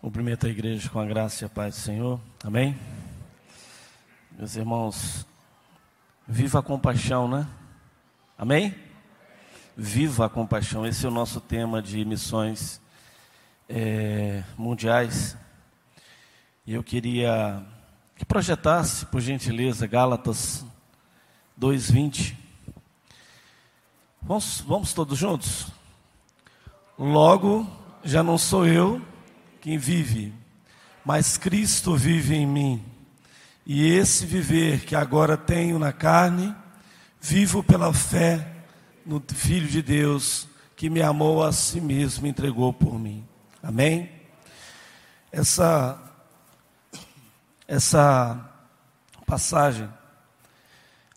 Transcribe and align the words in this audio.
Cumprimento 0.00 0.46
a 0.46 0.48
igreja 0.48 0.88
com 0.88 0.98
a 0.98 1.04
graça 1.04 1.44
e 1.44 1.46
a 1.46 1.48
paz 1.50 1.74
do 1.74 1.80
Senhor. 1.82 2.18
Amém? 2.42 2.74
Meus 4.32 4.56
irmãos, 4.56 5.26
viva 6.26 6.60
a 6.60 6.62
compaixão, 6.62 7.28
né? 7.28 7.46
Amém? 8.38 8.74
Viva 9.76 10.24
a 10.24 10.28
compaixão. 10.30 10.86
Esse 10.86 11.04
é 11.04 11.08
o 11.10 11.12
nosso 11.12 11.38
tema 11.38 11.82
de 11.82 12.02
missões 12.06 12.80
é, 13.68 14.42
mundiais. 14.56 15.36
E 16.66 16.72
eu 16.72 16.82
queria 16.82 17.62
que 18.16 18.24
projetasse, 18.24 19.04
por 19.04 19.20
gentileza, 19.20 19.86
Gálatas 19.86 20.64
2,20. 21.60 22.34
Vamos, 24.22 24.62
vamos 24.62 24.94
todos 24.94 25.18
juntos? 25.18 25.66
Logo, 26.98 27.70
já 28.02 28.22
não 28.22 28.38
sou 28.38 28.66
eu 28.66 29.09
quem 29.60 29.76
vive, 29.76 30.32
mas 31.04 31.36
Cristo 31.36 31.94
vive 31.96 32.34
em 32.34 32.46
mim. 32.46 32.84
E 33.66 33.86
esse 33.86 34.24
viver 34.24 34.80
que 34.84 34.96
agora 34.96 35.36
tenho 35.36 35.78
na 35.78 35.92
carne, 35.92 36.54
vivo 37.20 37.62
pela 37.62 37.92
fé 37.92 38.50
no 39.04 39.22
Filho 39.34 39.68
de 39.68 39.82
Deus, 39.82 40.48
que 40.74 40.88
me 40.88 41.02
amou 41.02 41.44
a 41.44 41.52
si 41.52 41.80
mesmo 41.80 42.26
e 42.26 42.30
entregou 42.30 42.72
por 42.72 42.98
mim. 42.98 43.26
Amém? 43.62 44.10
Essa, 45.30 46.00
essa 47.68 48.50
passagem 49.26 49.88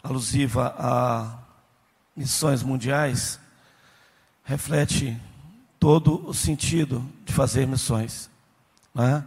alusiva 0.03 0.75
a 0.77 1.39
missões 2.15 2.61
mundiais 2.61 3.39
reflete 4.43 5.17
todo 5.79 6.27
o 6.27 6.33
sentido 6.33 7.09
de 7.25 7.31
fazer 7.31 7.65
missões 7.65 8.29
né? 8.93 9.25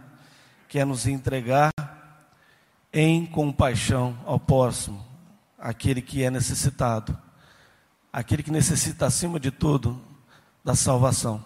que 0.67 0.79
é 0.79 0.85
nos 0.85 1.07
entregar 1.07 1.71
em 2.91 3.25
compaixão 3.25 4.17
ao 4.25 4.39
próximo, 4.39 5.05
aquele 5.57 6.01
que 6.01 6.23
é 6.23 6.31
necessitado, 6.31 7.17
aquele 8.11 8.43
que 8.43 8.51
necessita, 8.51 9.05
acima 9.05 9.39
de 9.39 9.51
tudo, 9.51 10.01
da 10.63 10.75
salvação. 10.75 11.43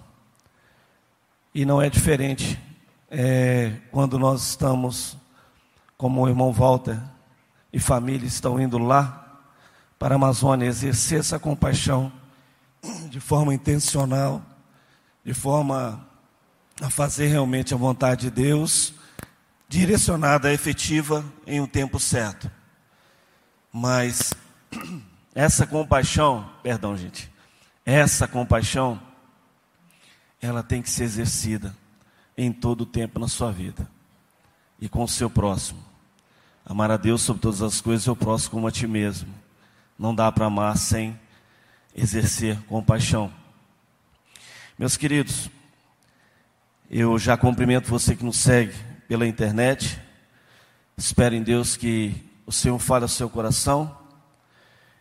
E 1.53 1.65
não 1.65 1.81
é 1.81 1.89
diferente 1.89 2.59
é, 3.09 3.73
quando 3.91 4.17
nós 4.17 4.49
estamos, 4.49 5.17
como 5.97 6.21
o 6.21 6.29
irmão 6.29 6.51
Walter 6.51 6.99
e 7.73 7.79
família 7.79 8.25
estão 8.25 8.59
indo 8.59 8.77
lá 8.77 9.39
para 9.99 10.15
a 10.15 10.17
Amazônia 10.17 10.65
exercer 10.65 11.19
essa 11.19 11.37
compaixão 11.37 12.11
de 13.09 13.19
forma 13.19 13.53
intencional, 13.53 14.41
de 15.23 15.33
forma 15.33 16.07
a 16.79 16.89
fazer 16.89 17.27
realmente 17.27 17.73
a 17.73 17.77
vontade 17.77 18.29
de 18.29 18.31
Deus, 18.31 18.93
direcionada, 19.67 20.53
efetiva 20.53 21.25
em 21.45 21.59
um 21.59 21.67
tempo 21.67 21.99
certo. 21.99 22.49
Mas 23.71 24.33
essa 25.33 25.65
compaixão, 25.65 26.49
perdão, 26.61 26.95
gente, 26.95 27.31
essa 27.85 28.27
compaixão, 28.27 29.01
ela 30.41 30.63
tem 30.63 30.81
que 30.81 30.89
ser 30.89 31.03
exercida 31.03 31.75
em 32.37 32.51
todo 32.51 32.81
o 32.81 32.85
tempo 32.85 33.19
na 33.19 33.27
sua 33.27 33.51
vida 33.51 33.87
e 34.79 34.89
com 34.89 35.03
o 35.03 35.07
seu 35.07 35.29
próximo. 35.29 35.83
Amar 36.65 36.91
a 36.91 36.97
Deus 36.97 37.21
sobre 37.21 37.41
todas 37.41 37.61
as 37.61 37.81
coisas 37.81 38.05
e 38.05 38.09
o 38.09 38.15
próximo 38.15 38.51
como 38.51 38.67
a 38.67 38.71
ti 38.71 38.87
mesmo. 38.87 39.33
Não 39.97 40.13
dá 40.13 40.31
para 40.31 40.45
amar 40.45 40.77
sem 40.77 41.19
exercer 41.95 42.59
compaixão. 42.63 43.31
Meus 44.77 44.97
queridos, 44.97 45.49
eu 46.93 47.17
já 47.17 47.37
cumprimento 47.37 47.89
você 47.89 48.17
que 48.17 48.25
nos 48.25 48.35
segue 48.35 48.73
pela 49.07 49.25
internet. 49.25 49.97
Espero 50.97 51.33
em 51.33 51.41
Deus 51.41 51.77
que 51.77 52.13
o 52.45 52.51
Senhor 52.51 52.77
fale 52.79 53.05
ao 53.05 53.07
seu 53.07 53.29
coração 53.29 53.97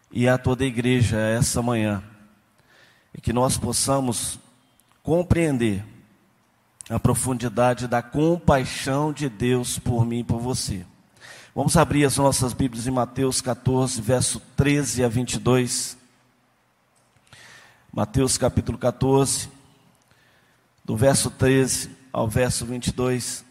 e 0.08 0.28
a 0.28 0.38
toda 0.38 0.62
a 0.62 0.68
igreja 0.68 1.18
essa 1.18 1.60
manhã. 1.60 2.00
E 3.12 3.20
que 3.20 3.32
nós 3.32 3.58
possamos 3.58 4.38
compreender 5.02 5.84
a 6.88 7.00
profundidade 7.00 7.88
da 7.88 8.00
compaixão 8.00 9.12
de 9.12 9.28
Deus 9.28 9.76
por 9.76 10.06
mim 10.06 10.20
e 10.20 10.24
por 10.24 10.38
você. 10.38 10.86
Vamos 11.52 11.76
abrir 11.76 12.04
as 12.04 12.16
nossas 12.16 12.52
Bíblias 12.52 12.86
em 12.86 12.92
Mateus 12.92 13.40
14, 13.40 14.00
verso 14.00 14.40
13 14.54 15.02
a 15.02 15.08
22. 15.08 15.98
Mateus 17.92 18.38
capítulo 18.38 18.78
14 18.78 19.58
do 20.84 20.96
verso 20.96 21.30
13 21.30 21.90
ao 22.12 22.28
verso 22.28 22.66
22. 22.66 23.44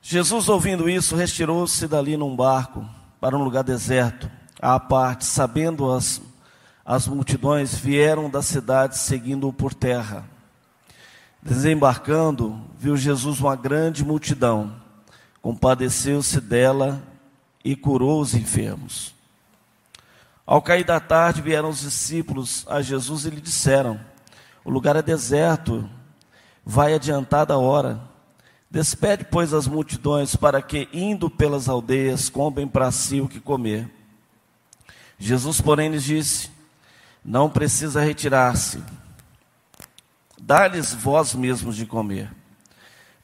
Jesus, 0.00 0.48
ouvindo 0.48 0.90
isso, 0.90 1.16
retirou-se 1.16 1.86
dali 1.86 2.16
num 2.16 2.36
barco 2.36 2.86
para 3.20 3.36
um 3.36 3.44
lugar 3.44 3.62
deserto, 3.62 4.30
à 4.60 4.78
parte, 4.78 5.24
sabendo 5.24 5.90
as, 5.90 6.20
as 6.84 7.06
multidões, 7.06 7.74
vieram 7.74 8.28
da 8.28 8.42
cidade 8.42 8.98
seguindo-o 8.98 9.52
por 9.52 9.72
terra. 9.72 10.28
Desembarcando, 11.40 12.60
viu 12.78 12.96
Jesus 12.96 13.40
uma 13.40 13.56
grande 13.56 14.04
multidão, 14.04 14.74
compadeceu-se 15.40 16.40
dela 16.40 17.02
e 17.64 17.74
curou 17.74 18.20
os 18.20 18.34
enfermos. 18.34 19.14
Ao 20.46 20.60
cair 20.60 20.84
da 20.84 20.98
tarde, 20.98 21.40
vieram 21.40 21.68
os 21.68 21.80
discípulos 21.80 22.64
a 22.68 22.82
Jesus 22.82 23.24
e 23.24 23.30
lhe 23.30 23.40
disseram: 23.40 24.00
O 24.64 24.70
lugar 24.70 24.96
é 24.96 25.02
deserto, 25.02 25.88
vai 26.64 26.94
adiantada 26.94 27.54
a 27.54 27.58
hora. 27.58 28.00
Despede, 28.70 29.24
pois, 29.24 29.52
as 29.52 29.66
multidões, 29.66 30.34
para 30.34 30.62
que, 30.62 30.88
indo 30.92 31.28
pelas 31.28 31.68
aldeias, 31.68 32.28
comprem 32.28 32.66
para 32.66 32.90
si 32.90 33.20
o 33.20 33.28
que 33.28 33.38
comer. 33.38 33.88
Jesus, 35.18 35.60
porém, 35.60 35.90
lhes 35.90 36.04
disse: 36.04 36.50
Não 37.24 37.48
precisa 37.48 38.00
retirar-se, 38.00 38.82
dá-lhes 40.40 40.92
vós 40.92 41.34
mesmos 41.34 41.76
de 41.76 41.86
comer. 41.86 42.30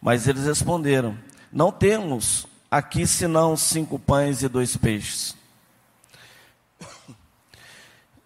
Mas 0.00 0.28
eles 0.28 0.44
responderam: 0.44 1.18
Não 1.52 1.72
temos 1.72 2.46
aqui 2.70 3.06
senão 3.06 3.56
cinco 3.56 3.98
pães 3.98 4.42
e 4.42 4.48
dois 4.48 4.76
peixes. 4.76 5.37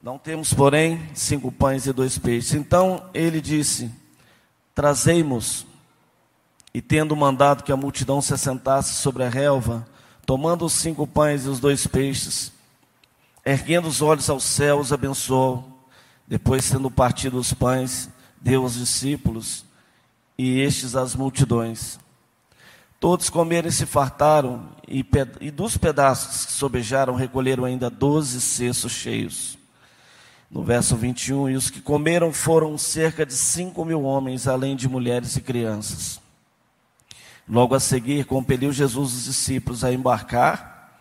Não 0.02 0.18
temos, 0.18 0.52
porém, 0.52 1.00
cinco 1.14 1.52
pães 1.52 1.86
e 1.86 1.92
dois 1.92 2.18
peixes. 2.18 2.54
Então 2.54 3.04
ele 3.14 3.40
disse: 3.40 3.88
Trazemos. 4.74 5.64
E 6.74 6.82
tendo 6.82 7.14
mandado 7.14 7.62
que 7.62 7.70
a 7.70 7.76
multidão 7.76 8.20
se 8.20 8.34
assentasse 8.34 8.94
sobre 8.94 9.22
a 9.22 9.28
relva, 9.28 9.86
tomando 10.26 10.64
os 10.64 10.72
cinco 10.72 11.06
pães 11.06 11.44
e 11.44 11.48
os 11.48 11.60
dois 11.60 11.86
peixes, 11.86 12.50
erguendo 13.44 13.86
os 13.86 14.02
olhos 14.02 14.28
aos 14.28 14.42
céus, 14.42 14.92
abençoou. 14.92 15.68
Depois, 16.26 16.64
sendo 16.64 16.91
partido 16.91 17.38
os 17.38 17.52
pães, 17.52 18.08
deu 18.41 18.62
aos 18.62 18.74
discípulos 18.74 19.64
e 20.36 20.58
estes 20.60 20.96
às 20.96 21.14
multidões. 21.14 22.00
Todos 22.98 23.30
comeram 23.30 23.68
e 23.68 23.72
se 23.72 23.86
fartaram, 23.86 24.68
e, 24.88 25.04
e 25.41 25.50
dos 25.50 25.76
pedaços 25.76 26.46
que 26.46 26.52
sobejaram, 26.52 27.14
recolheram 27.14 27.64
ainda 27.64 27.88
doze 27.88 28.41
cestos 28.41 28.91
cheios. 28.91 29.61
No 30.52 30.62
verso 30.62 30.94
21, 30.96 31.48
e 31.48 31.56
os 31.56 31.70
que 31.70 31.80
comeram 31.80 32.30
foram 32.30 32.76
cerca 32.76 33.24
de 33.24 33.32
cinco 33.32 33.86
mil 33.86 34.02
homens, 34.02 34.46
além 34.46 34.76
de 34.76 34.86
mulheres 34.86 35.34
e 35.34 35.40
crianças. 35.40 36.20
Logo 37.48 37.74
a 37.74 37.80
seguir, 37.80 38.26
compeliu 38.26 38.70
Jesus 38.70 39.14
os 39.14 39.24
discípulos 39.24 39.82
a 39.82 39.91
embarcar 39.91 41.00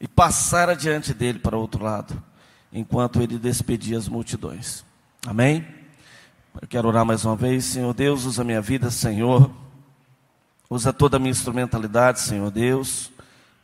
e 0.00 0.06
passar 0.06 0.70
adiante 0.70 1.12
dele 1.12 1.40
para 1.40 1.56
o 1.56 1.60
outro 1.60 1.82
lado, 1.82 2.22
enquanto 2.72 3.20
ele 3.20 3.36
despedia 3.36 3.98
as 3.98 4.06
multidões. 4.08 4.84
Amém? 5.26 5.66
Eu 6.62 6.68
quero 6.68 6.86
orar 6.86 7.04
mais 7.04 7.24
uma 7.24 7.34
vez. 7.34 7.64
Senhor 7.64 7.92
Deus, 7.92 8.26
usa 8.26 8.44
minha 8.44 8.60
vida, 8.60 8.92
Senhor. 8.92 9.50
Usa 10.70 10.92
toda 10.92 11.16
a 11.16 11.20
minha 11.20 11.32
instrumentalidade, 11.32 12.20
Senhor 12.20 12.50
Deus 12.50 13.10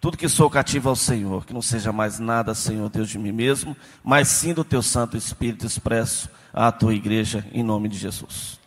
tudo 0.05 0.19
que 0.19 0.29
sou 0.29 0.51
cativo 0.51 0.91
ao 0.91 0.97
Senhor, 0.97 1.47
que 1.47 1.55
não 1.55 1.63
seja 1.63 1.91
mais 1.91 2.19
nada, 2.19 2.55
Senhor 2.55 2.91
Deus, 2.91 3.09
de 3.09 3.19
mim 3.19 3.33
mesmo, 3.33 3.75
mas 4.05 4.29
sim 4.29 4.53
do 4.53 4.63
teu 4.63 4.83
Santo 4.83 5.17
Espírito 5.17 5.65
expresso 5.65 6.29
à 6.53 6.71
tua 6.71 6.93
igreja, 6.93 7.43
em 7.55 7.63
nome 7.63 7.89
de 7.89 7.97
Jesus. 7.97 8.61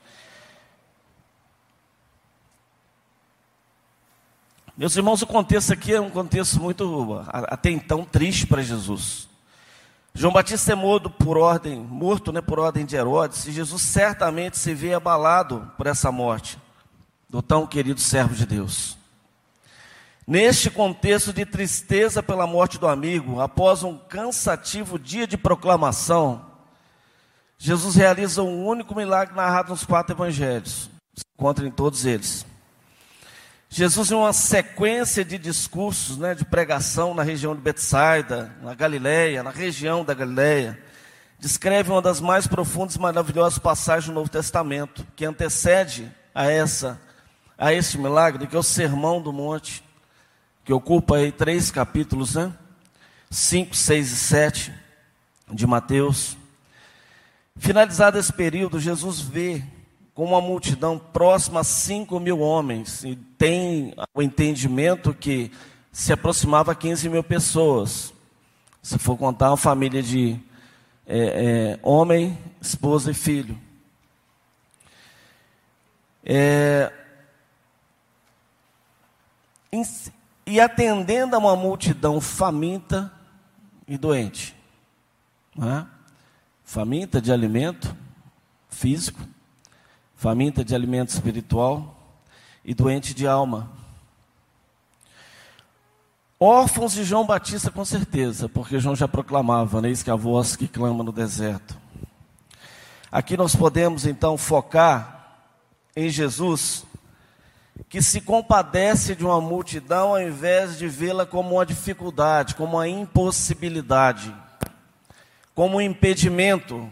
Meus 4.76 4.96
irmãos, 4.96 5.22
o 5.22 5.28
contexto 5.28 5.72
aqui 5.72 5.94
é 5.94 6.02
um 6.02 6.10
contexto 6.10 6.60
muito, 6.60 7.24
até 7.28 7.70
então, 7.70 8.04
triste 8.04 8.48
para 8.48 8.64
Jesus. 8.64 9.30
João 10.16 10.34
Batista 10.34 10.72
é 10.72 10.76
morto 10.76 11.08
por 11.08 11.38
ordem, 11.38 11.78
morto 11.78 12.32
né, 12.32 12.42
por 12.42 12.58
ordem 12.58 12.84
de 12.84 12.96
Herodes, 12.96 13.46
e 13.46 13.52
Jesus 13.52 13.84
certamente 13.84 14.58
se 14.58 14.74
vê 14.74 14.96
abalado 14.96 15.72
por 15.78 15.86
essa 15.86 16.12
morte 16.12 16.58
do 17.30 17.44
tão 17.44 17.68
querido 17.68 18.00
servo 18.00 18.34
de 18.34 18.48
Deus. 18.48 18.97
Neste 20.30 20.70
contexto 20.70 21.32
de 21.32 21.46
tristeza 21.46 22.22
pela 22.22 22.46
morte 22.46 22.78
do 22.78 22.86
amigo, 22.86 23.40
após 23.40 23.82
um 23.82 23.98
cansativo 23.98 25.00
dia 25.00 25.26
de 25.26 25.38
proclamação, 25.38 26.46
Jesus 27.58 27.96
realiza 27.96 28.44
um 28.44 28.68
único 28.68 28.94
milagre 28.94 29.34
narrado 29.34 29.70
nos 29.70 29.86
quatro 29.86 30.14
evangelhos. 30.14 30.90
Se 31.16 31.24
encontra 31.34 31.66
em 31.66 31.72
todos 31.72 32.06
eles. 32.06 32.46
Jesus, 33.70 34.12
em 34.12 34.16
uma 34.16 34.34
sequência 34.34 35.24
de 35.24 35.38
discursos, 35.38 36.18
né, 36.18 36.36
de 36.36 36.44
pregação 36.44 37.14
na 37.14 37.24
região 37.24 37.56
de 37.56 37.62
Betsaida, 37.62 38.54
na 38.62 38.76
Galileia, 38.76 39.42
na 39.42 39.50
região 39.50 40.04
da 40.04 40.14
Galileia, 40.14 40.78
descreve 41.40 41.90
uma 41.90 42.02
das 42.02 42.20
mais 42.20 42.46
profundas 42.46 42.98
e 42.98 43.00
maravilhosas 43.00 43.60
passagens 43.60 44.08
do 44.08 44.14
Novo 44.14 44.30
Testamento, 44.30 45.08
que 45.16 45.24
antecede 45.24 46.12
a 46.36 46.52
essa, 46.52 47.00
a 47.58 47.72
esse 47.72 47.98
milagre, 47.98 48.46
que 48.46 48.58
é 48.58 48.60
o 48.60 48.64
Sermão 48.64 49.22
do 49.22 49.32
Monte, 49.32 49.87
que 50.68 50.74
ocupa 50.74 51.16
aí 51.16 51.32
três 51.32 51.72
capítulos, 51.72 52.36
né? 52.36 52.54
5, 53.32 53.74
6 53.74 54.12
e 54.12 54.16
7 54.18 54.74
de 55.50 55.66
Mateus. 55.66 56.36
Finalizado 57.56 58.20
esse 58.20 58.34
período, 58.34 58.78
Jesus 58.78 59.22
vê 59.22 59.64
com 60.14 60.26
uma 60.26 60.42
multidão 60.42 61.00
próxima 61.00 61.62
a 61.62 61.64
5 61.64 62.20
mil 62.20 62.42
homens, 62.42 63.06
e 63.06 63.16
tem 63.16 63.94
o 64.14 64.22
entendimento 64.22 65.14
que 65.14 65.54
se 65.90 66.12
aproximava 66.12 66.74
a 66.74 66.76
15 66.76 67.08
mil 67.08 67.24
pessoas. 67.24 68.14
Se 68.84 69.00
for 69.00 69.16
contar 69.16 69.52
uma 69.52 69.56
família 69.56 70.04
de 70.04 70.38
é, 71.08 71.18
é, 71.18 71.80
homem, 71.82 72.38
esposa 72.60 73.12
e 73.12 73.14
filho. 73.14 73.58
É, 76.26 76.92
e 80.48 80.62
atendendo 80.62 81.36
a 81.36 81.40
uma 81.40 81.58
multidão 81.58 82.22
faminta 82.22 83.12
e 83.86 83.98
doente. 83.98 84.56
É? 85.62 85.86
Faminta 86.64 87.22
de 87.22 87.34
alimento 87.34 87.94
físico, 88.70 89.20
faminta 90.16 90.64
de 90.64 90.74
alimento 90.74 91.10
espiritual 91.10 91.94
e 92.64 92.74
doente 92.74 93.14
de 93.14 93.28
alma. 93.28 93.70
Órfãos 96.40 96.94
de 96.94 97.04
João 97.04 97.26
Batista, 97.26 97.70
com 97.70 97.84
certeza, 97.84 98.48
porque 98.48 98.80
João 98.80 98.96
já 98.96 99.08
proclamava, 99.08 99.82
né, 99.82 99.92
que 100.02 100.10
a 100.10 100.16
voz 100.16 100.56
que 100.56 100.68
clama 100.68 101.04
no 101.04 101.12
deserto. 101.12 101.78
Aqui 103.12 103.36
nós 103.36 103.54
podemos 103.54 104.06
então 104.06 104.38
focar 104.38 105.42
em 105.94 106.10
Jesus, 106.10 106.86
que 107.90 108.02
se 108.02 108.22
compadece 108.22 109.16
de 109.16 109.26
uma 109.26 109.40
multidão 109.40 110.10
ao 110.10 110.22
invés 110.22 110.78
de 110.78 110.88
vê-la 110.88 111.26
como 111.26 111.56
uma 111.56 111.66
dificuldade, 111.66 112.56
como 112.56 112.78
uma 112.78 112.88
impossibilidade, 112.88 114.34
como 115.54 115.78
um 115.78 115.82
impedimento, 115.82 116.90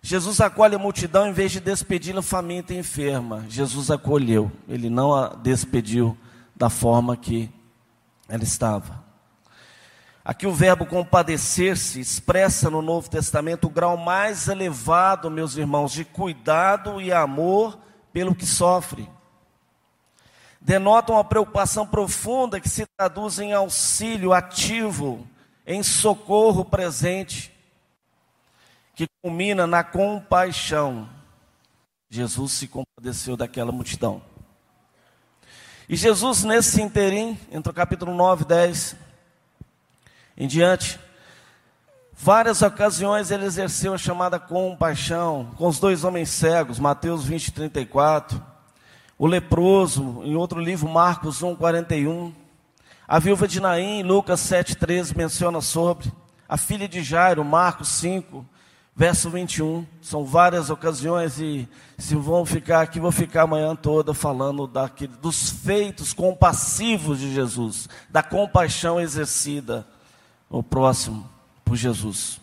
Jesus 0.00 0.40
acolhe 0.40 0.74
a 0.74 0.78
multidão 0.78 1.26
em 1.26 1.32
vez 1.32 1.52
de 1.52 1.60
despedi-la 1.60 2.22
faminta 2.22 2.72
e 2.72 2.78
enferma. 2.78 3.44
Jesus 3.48 3.90
acolheu, 3.90 4.50
ele 4.68 4.88
não 4.88 5.14
a 5.14 5.28
despediu 5.28 6.16
da 6.56 6.70
forma 6.70 7.16
que 7.16 7.50
ela 8.28 8.42
estava. 8.42 9.04
Aqui 10.24 10.46
o 10.46 10.52
verbo 10.52 10.84
compadecer-se 10.84 12.00
expressa 12.00 12.68
no 12.68 12.82
Novo 12.82 13.08
Testamento 13.08 13.66
o 13.66 13.70
grau 13.70 13.96
mais 13.96 14.46
elevado, 14.46 15.30
meus 15.30 15.56
irmãos, 15.56 15.92
de 15.92 16.04
cuidado 16.04 17.00
e 17.00 17.12
amor 17.12 17.78
pelo 18.12 18.34
que 18.34 18.44
sofre. 18.44 19.08
Denota 20.60 21.12
uma 21.12 21.24
preocupação 21.24 21.86
profunda 21.86 22.60
que 22.60 22.68
se 22.68 22.84
traduz 22.96 23.38
em 23.38 23.52
auxílio 23.52 24.32
ativo, 24.32 25.26
em 25.66 25.82
socorro 25.82 26.64
presente 26.64 27.52
que 28.94 29.06
culmina 29.22 29.66
na 29.66 29.84
compaixão. 29.84 31.08
Jesus 32.10 32.52
se 32.52 32.66
compadeceu 32.66 33.36
daquela 33.36 33.70
multidão. 33.70 34.20
E 35.88 35.94
Jesus, 35.94 36.42
nesse 36.42 36.82
interim, 36.82 37.38
entre 37.50 37.70
o 37.70 37.74
capítulo 37.74 38.14
9 38.14 38.42
e 38.42 38.46
10 38.46 38.96
em 40.36 40.46
diante, 40.46 40.98
várias 42.12 42.60
ocasiões 42.60 43.30
ele 43.30 43.44
exerceu 43.44 43.94
a 43.94 43.98
chamada 43.98 44.38
compaixão 44.38 45.52
com 45.56 45.68
os 45.68 45.78
dois 45.78 46.04
homens 46.04 46.30
cegos, 46.30 46.78
Mateus 46.78 47.24
20, 47.24 47.52
34, 47.52 48.57
o 49.18 49.26
leproso, 49.26 50.22
em 50.22 50.36
outro 50.36 50.60
livro, 50.60 50.88
Marcos 50.88 51.42
1, 51.42 51.56
41, 51.56 52.32
a 53.06 53.18
viúva 53.18 53.48
de 53.48 53.58
Naim, 53.58 54.02
Lucas 54.02 54.38
7, 54.40 54.76
13, 54.76 55.16
menciona 55.16 55.60
sobre, 55.60 56.12
a 56.48 56.56
filha 56.56 56.86
de 56.86 57.02
Jairo, 57.02 57.44
Marcos 57.44 57.88
5, 57.88 58.46
verso 58.94 59.28
21. 59.28 59.84
São 60.00 60.24
várias 60.24 60.70
ocasiões 60.70 61.40
e 61.40 61.68
se 61.96 62.14
vão 62.14 62.46
ficar 62.46 62.82
aqui, 62.82 63.00
vou 63.00 63.10
ficar 63.10 63.42
amanhã 63.42 63.74
toda 63.74 64.14
falando 64.14 64.66
daquele, 64.66 65.14
dos 65.16 65.50
feitos 65.50 66.12
compassivos 66.12 67.18
de 67.18 67.34
Jesus, 67.34 67.88
da 68.08 68.22
compaixão 68.22 69.00
exercida 69.00 69.86
ao 70.48 70.62
próximo 70.62 71.28
por 71.64 71.76
Jesus. 71.76 72.40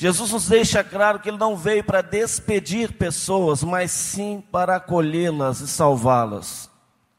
Jesus 0.00 0.30
nos 0.30 0.46
deixa 0.46 0.84
claro 0.84 1.18
que 1.18 1.28
ele 1.28 1.38
não 1.38 1.56
veio 1.56 1.82
para 1.82 2.02
despedir 2.02 2.92
pessoas, 2.92 3.64
mas 3.64 3.90
sim 3.90 4.40
para 4.52 4.76
acolhê-las 4.76 5.58
e 5.58 5.66
salvá-las. 5.66 6.70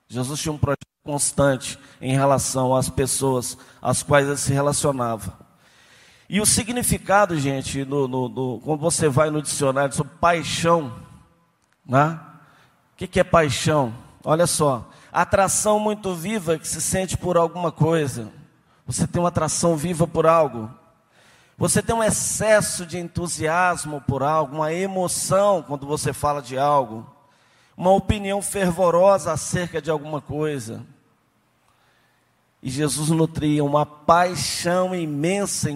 Jesus 0.07 0.39
tinha 0.39 0.53
um 0.53 0.57
projeto 0.57 0.87
constante 1.03 1.77
em 1.99 2.13
relação 2.13 2.73
às 2.73 2.89
pessoas 2.89 3.57
às 3.81 4.01
quais 4.01 4.25
ele 4.25 4.37
se 4.37 4.53
relacionava. 4.53 5.37
E 6.29 6.39
o 6.39 6.45
significado, 6.45 7.37
gente, 7.37 7.83
no, 7.83 8.07
no, 8.07 8.29
no, 8.29 8.61
quando 8.61 8.79
você 8.79 9.09
vai 9.09 9.29
no 9.29 9.41
dicionário 9.41 9.93
sobre 9.93 10.13
paixão, 10.13 10.93
né? 11.85 12.17
o 12.93 12.95
que, 12.95 13.07
que 13.07 13.19
é 13.19 13.25
paixão? 13.25 13.93
Olha 14.23 14.47
só, 14.47 14.89
atração 15.11 15.81
muito 15.81 16.15
viva 16.15 16.57
que 16.57 16.65
se 16.65 16.79
sente 16.81 17.17
por 17.17 17.35
alguma 17.35 17.73
coisa. 17.73 18.31
Você 18.87 19.05
tem 19.05 19.21
uma 19.21 19.27
atração 19.27 19.75
viva 19.75 20.07
por 20.07 20.25
algo. 20.25 20.78
Você 21.59 21.81
tem 21.81 21.93
um 21.93 22.01
excesso 22.01 22.85
de 22.85 22.97
entusiasmo 22.97 23.99
por 24.07 24.23
algo, 24.23 24.55
uma 24.55 24.71
emoção 24.73 25.61
quando 25.61 25.85
você 25.85 26.13
fala 26.13 26.41
de 26.41 26.57
algo, 26.57 27.05
uma 27.75 27.91
opinião 27.91 28.41
fervorosa 28.41 29.33
acerca 29.33 29.81
de 29.81 29.91
alguma 29.91 30.21
coisa. 30.21 30.81
E 32.63 32.69
Jesus 32.69 33.09
nutria 33.09 33.61
uma 33.61 33.85
paixão 33.85 34.95
imensa 34.95 35.69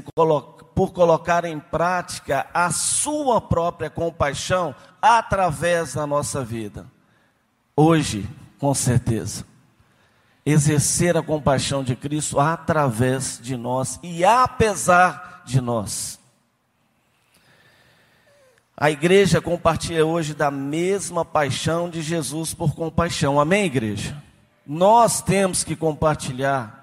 por 0.73 0.93
colocar 0.93 1.43
em 1.43 1.59
prática 1.59 2.47
a 2.53 2.71
sua 2.71 3.41
própria 3.41 3.89
compaixão 3.89 4.73
através 5.01 5.95
da 5.95 6.07
nossa 6.07 6.45
vida. 6.45 6.85
Hoje, 7.75 8.25
com 8.57 8.73
certeza, 8.73 9.45
exercer 10.45 11.17
a 11.17 11.21
compaixão 11.21 11.83
de 11.83 11.93
Cristo 11.93 12.39
através 12.39 13.37
de 13.41 13.57
nós 13.57 13.99
e 14.01 14.23
apesar 14.23 15.32
de 15.45 15.61
nós. 15.61 16.19
A 18.75 18.89
igreja 18.89 19.39
compartilha 19.39 20.05
hoje 20.05 20.33
da 20.33 20.49
mesma 20.49 21.23
paixão 21.23 21.89
de 21.89 22.01
Jesus 22.01 22.53
por 22.53 22.73
compaixão. 22.73 23.39
Amém, 23.39 23.65
igreja? 23.65 24.21
Nós 24.65 25.21
temos 25.21 25.63
que 25.63 25.75
compartilhar. 25.75 26.81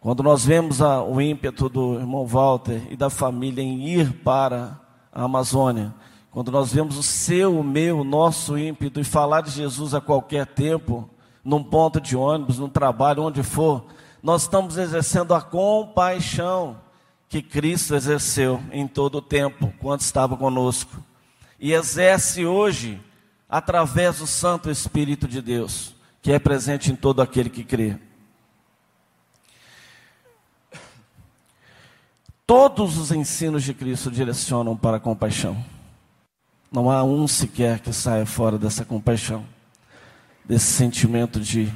Quando 0.00 0.22
nós 0.22 0.44
vemos 0.44 0.82
a, 0.82 1.02
o 1.02 1.20
ímpeto 1.20 1.68
do 1.68 1.94
irmão 1.94 2.26
Walter 2.26 2.82
e 2.90 2.96
da 2.96 3.10
família 3.10 3.62
em 3.62 3.88
ir 3.88 4.12
para 4.24 4.80
a 5.12 5.22
Amazônia, 5.22 5.94
quando 6.30 6.50
nós 6.50 6.72
vemos 6.72 6.98
o 6.98 7.02
seu, 7.02 7.58
o 7.58 7.62
meu, 7.62 8.00
o 8.00 8.04
nosso 8.04 8.58
ímpeto 8.58 8.98
e 8.98 9.04
falar 9.04 9.42
de 9.42 9.50
Jesus 9.50 9.94
a 9.94 10.00
qualquer 10.00 10.46
tempo, 10.46 11.08
num 11.44 11.62
ponto 11.62 12.00
de 12.00 12.16
ônibus, 12.16 12.58
no 12.58 12.68
trabalho, 12.68 13.22
onde 13.22 13.42
for, 13.42 13.86
nós 14.24 14.44
estamos 14.44 14.78
exercendo 14.78 15.34
a 15.34 15.42
compaixão 15.42 16.80
que 17.28 17.42
Cristo 17.42 17.94
exerceu 17.94 18.58
em 18.72 18.88
todo 18.88 19.16
o 19.16 19.22
tempo, 19.22 19.70
quando 19.78 20.00
estava 20.00 20.34
conosco. 20.34 20.96
E 21.60 21.74
exerce 21.74 22.46
hoje 22.46 22.98
através 23.46 24.20
do 24.20 24.26
Santo 24.26 24.70
Espírito 24.70 25.28
de 25.28 25.42
Deus, 25.42 25.94
que 26.22 26.32
é 26.32 26.38
presente 26.38 26.90
em 26.90 26.96
todo 26.96 27.20
aquele 27.20 27.50
que 27.50 27.62
crê. 27.62 27.98
Todos 32.46 32.96
os 32.96 33.12
ensinos 33.12 33.62
de 33.62 33.74
Cristo 33.74 34.10
direcionam 34.10 34.74
para 34.74 34.96
a 34.96 35.00
compaixão. 35.00 35.62
Não 36.72 36.90
há 36.90 37.04
um 37.04 37.28
sequer 37.28 37.78
que 37.78 37.92
saia 37.92 38.24
fora 38.24 38.56
dessa 38.56 38.86
compaixão, 38.86 39.44
desse 40.46 40.72
sentimento 40.72 41.38
de 41.38 41.70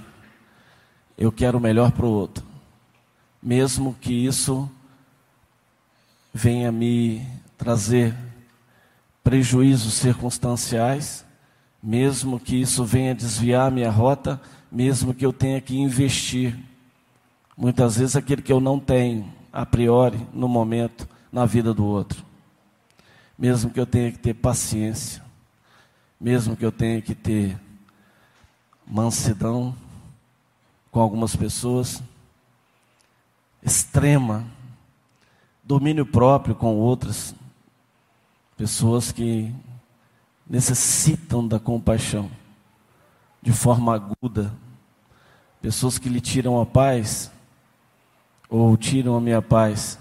eu 1.18 1.32
quero 1.32 1.58
o 1.58 1.60
melhor 1.60 1.90
para 1.90 2.06
o 2.06 2.10
outro, 2.10 2.44
mesmo 3.42 3.92
que 4.00 4.12
isso 4.12 4.70
venha 6.32 6.70
me 6.70 7.26
trazer 7.56 8.14
prejuízos 9.24 9.94
circunstanciais, 9.94 11.26
mesmo 11.82 12.38
que 12.38 12.60
isso 12.60 12.84
venha 12.84 13.16
desviar 13.16 13.68
minha 13.72 13.90
rota, 13.90 14.40
mesmo 14.70 15.12
que 15.12 15.26
eu 15.26 15.32
tenha 15.32 15.60
que 15.60 15.76
investir. 15.76 16.56
Muitas 17.56 17.96
vezes 17.96 18.14
aquele 18.14 18.40
que 18.40 18.52
eu 18.52 18.60
não 18.60 18.78
tenho, 18.78 19.28
a 19.52 19.66
priori, 19.66 20.24
no 20.32 20.46
momento, 20.46 21.08
na 21.32 21.44
vida 21.44 21.74
do 21.74 21.84
outro. 21.84 22.24
mesmo 23.36 23.70
que 23.70 23.78
eu 23.78 23.86
tenha 23.86 24.10
que 24.10 24.18
ter 24.18 24.34
paciência, 24.34 25.22
mesmo 26.20 26.56
que 26.56 26.64
eu 26.64 26.72
tenha 26.72 27.00
que 27.00 27.14
ter 27.14 27.56
mansidão 28.86 29.74
com 30.98 31.02
algumas 31.02 31.36
pessoas, 31.36 32.02
extrema, 33.62 34.44
domínio 35.62 36.04
próprio 36.04 36.56
com 36.56 36.74
outras, 36.74 37.36
pessoas 38.56 39.12
que 39.12 39.54
necessitam 40.50 41.46
da 41.46 41.60
compaixão 41.60 42.28
de 43.40 43.52
forma 43.52 43.94
aguda, 43.94 44.52
pessoas 45.62 45.98
que 45.98 46.08
lhe 46.08 46.20
tiram 46.20 46.60
a 46.60 46.66
paz 46.66 47.30
ou 48.50 48.76
tiram 48.76 49.16
a 49.16 49.20
minha 49.20 49.40
paz, 49.40 50.00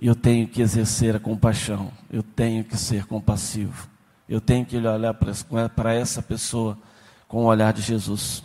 eu 0.00 0.16
tenho 0.16 0.48
que 0.48 0.62
exercer 0.62 1.14
a 1.14 1.20
compaixão, 1.20 1.92
eu 2.10 2.24
tenho 2.24 2.64
que 2.64 2.76
ser 2.76 3.06
compassivo, 3.06 3.88
eu 4.28 4.40
tenho 4.40 4.66
que 4.66 4.76
olhar 4.76 5.14
para 5.14 5.94
essa 5.94 6.20
pessoa 6.20 6.76
com 7.28 7.44
o 7.44 7.46
olhar 7.46 7.72
de 7.72 7.82
Jesus. 7.82 8.42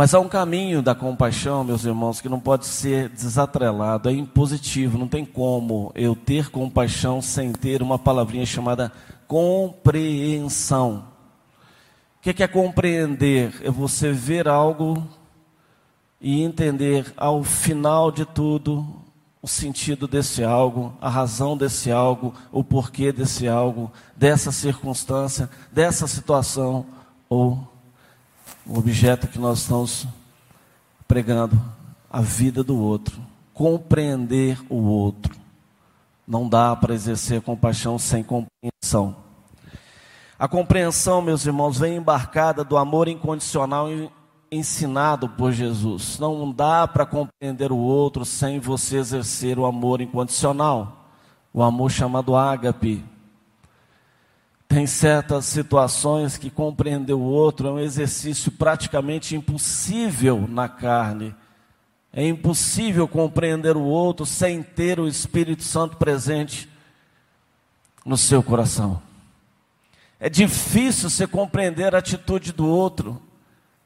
Mas 0.00 0.14
há 0.14 0.18
um 0.18 0.30
caminho 0.30 0.80
da 0.80 0.94
compaixão, 0.94 1.62
meus 1.62 1.84
irmãos, 1.84 2.22
que 2.22 2.28
não 2.30 2.40
pode 2.40 2.64
ser 2.64 3.10
desatrelado, 3.10 4.08
é 4.08 4.12
impositivo, 4.14 4.96
não 4.96 5.06
tem 5.06 5.26
como 5.26 5.92
eu 5.94 6.16
ter 6.16 6.48
compaixão 6.48 7.20
sem 7.20 7.52
ter 7.52 7.82
uma 7.82 7.98
palavrinha 7.98 8.46
chamada 8.46 8.90
compreensão. 9.28 11.04
O 12.16 12.22
que 12.22 12.42
é 12.42 12.48
compreender? 12.48 13.52
É 13.62 13.70
você 13.70 14.10
ver 14.10 14.48
algo 14.48 15.06
e 16.18 16.40
entender 16.40 17.12
ao 17.14 17.44
final 17.44 18.10
de 18.10 18.24
tudo 18.24 18.86
o 19.42 19.46
sentido 19.46 20.08
desse 20.08 20.42
algo, 20.42 20.94
a 20.98 21.10
razão 21.10 21.58
desse 21.58 21.92
algo, 21.92 22.32
o 22.50 22.64
porquê 22.64 23.12
desse 23.12 23.46
algo, 23.46 23.92
dessa 24.16 24.50
circunstância, 24.50 25.50
dessa 25.70 26.06
situação 26.06 26.86
ou 27.28 27.69
o 28.66 28.78
objeto 28.78 29.28
que 29.28 29.38
nós 29.38 29.60
estamos 29.60 30.06
pregando, 31.06 31.60
a 32.10 32.20
vida 32.20 32.62
do 32.62 32.78
outro, 32.78 33.20
compreender 33.52 34.58
o 34.68 34.76
outro. 34.76 35.34
Não 36.26 36.48
dá 36.48 36.74
para 36.76 36.94
exercer 36.94 37.42
compaixão 37.42 37.98
sem 37.98 38.22
compreensão. 38.22 39.16
A 40.38 40.48
compreensão, 40.48 41.20
meus 41.20 41.44
irmãos, 41.44 41.78
vem 41.78 41.96
embarcada 41.96 42.64
do 42.64 42.76
amor 42.76 43.08
incondicional 43.08 43.88
ensinado 44.50 45.28
por 45.28 45.52
Jesus. 45.52 46.18
Não 46.18 46.50
dá 46.50 46.88
para 46.88 47.06
compreender 47.06 47.70
o 47.70 47.76
outro 47.76 48.24
sem 48.24 48.58
você 48.58 48.96
exercer 48.96 49.58
o 49.58 49.66
amor 49.66 50.00
incondicional, 50.00 51.10
o 51.52 51.62
amor 51.62 51.90
chamado 51.90 52.34
ágape. 52.34 53.04
Tem 54.70 54.86
certas 54.86 55.46
situações 55.46 56.38
que 56.38 56.48
compreender 56.48 57.12
o 57.12 57.20
outro 57.20 57.66
é 57.66 57.72
um 57.72 57.80
exercício 57.80 58.52
praticamente 58.52 59.34
impossível 59.34 60.46
na 60.48 60.68
carne. 60.68 61.34
É 62.12 62.24
impossível 62.24 63.08
compreender 63.08 63.76
o 63.76 63.82
outro 63.82 64.24
sem 64.24 64.62
ter 64.62 65.00
o 65.00 65.08
Espírito 65.08 65.64
Santo 65.64 65.96
presente 65.96 66.68
no 68.06 68.16
seu 68.16 68.44
coração. 68.44 69.02
É 70.20 70.28
difícil 70.28 71.10
você 71.10 71.26
compreender 71.26 71.92
a 71.92 71.98
atitude 71.98 72.52
do 72.52 72.68
outro 72.68 73.20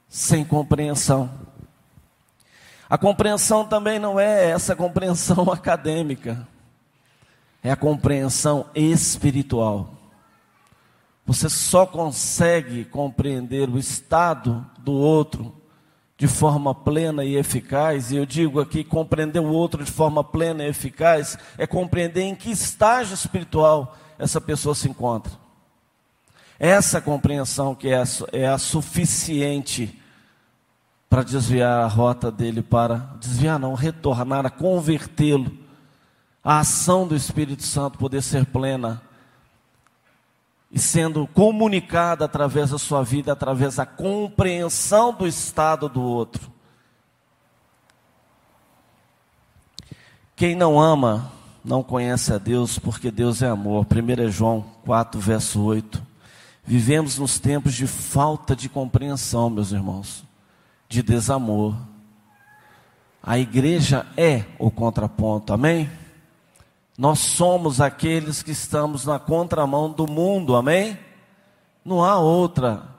sem 0.06 0.44
compreensão. 0.44 1.30
A 2.90 2.98
compreensão 2.98 3.64
também 3.64 3.98
não 3.98 4.20
é 4.20 4.50
essa 4.50 4.76
compreensão 4.76 5.44
acadêmica, 5.50 6.46
é 7.62 7.70
a 7.70 7.76
compreensão 7.76 8.66
espiritual. 8.74 9.93
Você 11.26 11.48
só 11.48 11.86
consegue 11.86 12.84
compreender 12.84 13.68
o 13.68 13.78
estado 13.78 14.64
do 14.78 14.92
outro 14.92 15.54
de 16.16 16.28
forma 16.28 16.74
plena 16.74 17.24
e 17.24 17.36
eficaz, 17.36 18.12
e 18.12 18.16
eu 18.16 18.26
digo 18.26 18.60
aqui: 18.60 18.84
compreender 18.84 19.40
o 19.40 19.50
outro 19.50 19.82
de 19.82 19.90
forma 19.90 20.22
plena 20.22 20.64
e 20.64 20.68
eficaz 20.68 21.38
é 21.56 21.66
compreender 21.66 22.22
em 22.22 22.34
que 22.34 22.50
estágio 22.50 23.14
espiritual 23.14 23.96
essa 24.18 24.40
pessoa 24.40 24.74
se 24.74 24.88
encontra. 24.88 25.32
Essa 26.58 27.00
compreensão 27.00 27.74
que 27.74 27.88
é, 27.88 28.02
é 28.32 28.46
a 28.46 28.58
suficiente 28.58 30.00
para 31.08 31.22
desviar 31.22 31.84
a 31.84 31.86
rota 31.86 32.30
dele, 32.30 32.62
para 32.62 32.96
desviar 33.20 33.58
não, 33.58 33.74
retornar, 33.74 34.46
a 34.46 34.50
convertê-lo, 34.50 35.52
a 36.42 36.60
ação 36.60 37.06
do 37.06 37.16
Espírito 37.16 37.62
Santo 37.62 37.98
poder 37.98 38.22
ser 38.22 38.46
plena 38.46 39.02
e 40.74 40.78
sendo 40.80 41.24
comunicada 41.28 42.24
através 42.24 42.70
da 42.70 42.78
sua 42.78 43.04
vida, 43.04 43.32
através 43.32 43.76
da 43.76 43.86
compreensão 43.86 45.14
do 45.14 45.24
estado 45.24 45.88
do 45.88 46.02
outro. 46.02 46.50
Quem 50.34 50.56
não 50.56 50.80
ama 50.80 51.30
não 51.64 51.80
conhece 51.80 52.32
a 52.32 52.38
Deus, 52.38 52.76
porque 52.76 53.12
Deus 53.12 53.40
é 53.40 53.48
amor. 53.48 53.86
1 53.86 54.26
é 54.26 54.28
João 54.28 54.64
4, 54.84 55.20
verso 55.20 55.62
8. 55.62 56.02
Vivemos 56.64 57.18
nos 57.18 57.38
tempos 57.38 57.72
de 57.72 57.86
falta 57.86 58.56
de 58.56 58.68
compreensão, 58.68 59.48
meus 59.48 59.70
irmãos 59.70 60.24
de 60.88 61.04
desamor. 61.04 61.76
A 63.22 63.38
igreja 63.38 64.06
é 64.16 64.44
o 64.58 64.72
contraponto, 64.72 65.52
amém? 65.52 65.88
Nós 66.96 67.18
somos 67.18 67.80
aqueles 67.80 68.42
que 68.42 68.52
estamos 68.52 69.04
na 69.04 69.18
contramão 69.18 69.90
do 69.90 70.06
mundo, 70.06 70.54
amém? 70.54 70.96
Não 71.84 72.04
há 72.04 72.18
outra 72.18 72.94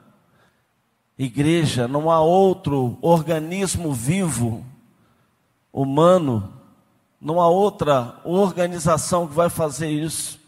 igreja, 1.17 1.87
não 1.87 2.11
há 2.11 2.19
outro 2.19 2.97
organismo 3.01 3.93
vivo, 3.93 4.65
humano, 5.71 6.53
não 7.21 7.39
há 7.39 7.47
outra 7.47 8.19
organização 8.25 9.27
que 9.27 9.33
vai 9.33 9.49
fazer 9.49 9.89
isso. 9.89 10.43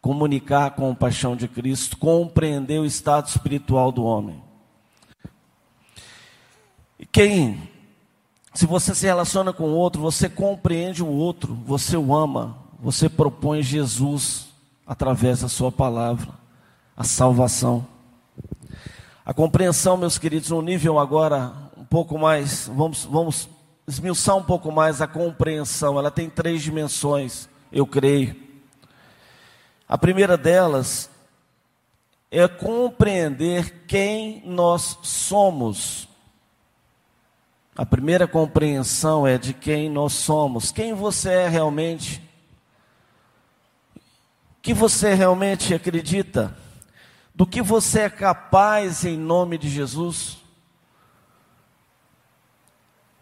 Comunicar 0.00 0.72
com 0.72 0.90
a 0.90 0.94
paixão 0.94 1.34
de 1.34 1.48
Cristo, 1.48 1.96
compreender 1.96 2.78
o 2.78 2.84
estado 2.84 3.26
espiritual 3.26 3.90
do 3.90 4.04
homem. 4.04 4.40
Quem, 7.10 7.68
se 8.52 8.66
você 8.66 8.94
se 8.94 9.06
relaciona 9.06 9.52
com 9.52 9.64
o 9.64 9.74
outro, 9.74 10.00
você 10.00 10.28
compreende 10.28 11.02
o 11.02 11.08
outro, 11.08 11.54
você 11.66 11.96
o 11.96 12.14
ama, 12.14 12.63
você 12.84 13.08
propõe 13.08 13.62
Jesus 13.62 14.48
através 14.86 15.40
da 15.40 15.48
sua 15.48 15.72
palavra, 15.72 16.28
a 16.94 17.02
salvação. 17.02 17.86
A 19.24 19.32
compreensão, 19.32 19.96
meus 19.96 20.18
queridos, 20.18 20.50
no 20.50 20.60
nível 20.60 20.98
agora 20.98 21.50
um 21.78 21.84
pouco 21.86 22.18
mais, 22.18 22.68
vamos, 22.68 23.06
vamos 23.06 23.48
esmiuçar 23.88 24.36
um 24.36 24.42
pouco 24.42 24.70
mais 24.70 25.00
a 25.00 25.06
compreensão. 25.06 25.98
Ela 25.98 26.10
tem 26.10 26.28
três 26.28 26.62
dimensões, 26.62 27.48
eu 27.72 27.86
creio. 27.86 28.36
A 29.88 29.96
primeira 29.96 30.36
delas 30.36 31.08
é 32.30 32.46
compreender 32.46 33.86
quem 33.86 34.42
nós 34.44 34.98
somos. 35.02 36.06
A 37.74 37.86
primeira 37.86 38.28
compreensão 38.28 39.26
é 39.26 39.38
de 39.38 39.54
quem 39.54 39.88
nós 39.88 40.12
somos, 40.12 40.70
quem 40.70 40.92
você 40.92 41.30
é 41.30 41.48
realmente, 41.48 42.22
que 44.64 44.72
você 44.72 45.12
realmente 45.12 45.74
acredita, 45.74 46.56
do 47.34 47.46
que 47.46 47.60
você 47.60 48.00
é 48.00 48.08
capaz 48.08 49.04
em 49.04 49.14
nome 49.14 49.58
de 49.58 49.68
Jesus. 49.68 50.38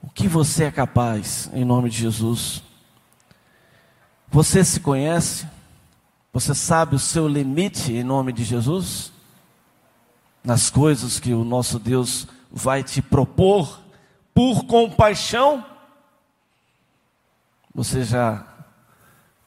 O 0.01 0.09
que 0.09 0.29
você 0.29 0.65
é 0.65 0.71
capaz 0.71 1.51
em 1.53 1.65
nome 1.65 1.91
de 1.91 1.99
Jesus? 1.99 2.63
Você 4.29 4.63
se 4.63 4.79
conhece? 4.79 5.45
Você 6.33 6.55
sabe 6.55 6.95
o 6.95 7.01
seu 7.01 7.27
limite 7.27 7.93
em 7.93 8.05
nome 8.05 8.33
de 8.33 8.45
Jesus? 8.45 9.13
Nas 10.45 10.71
coisas 10.71 11.19
que 11.19 11.35
o 11.35 11.43
nosso 11.43 11.81
Deus 11.81 12.29
vai 12.53 12.85
te 12.85 13.03
propor 13.03 13.81
por 14.33 14.65
compaixão? 14.65 15.67
Você 17.75 18.05
já 18.05 18.47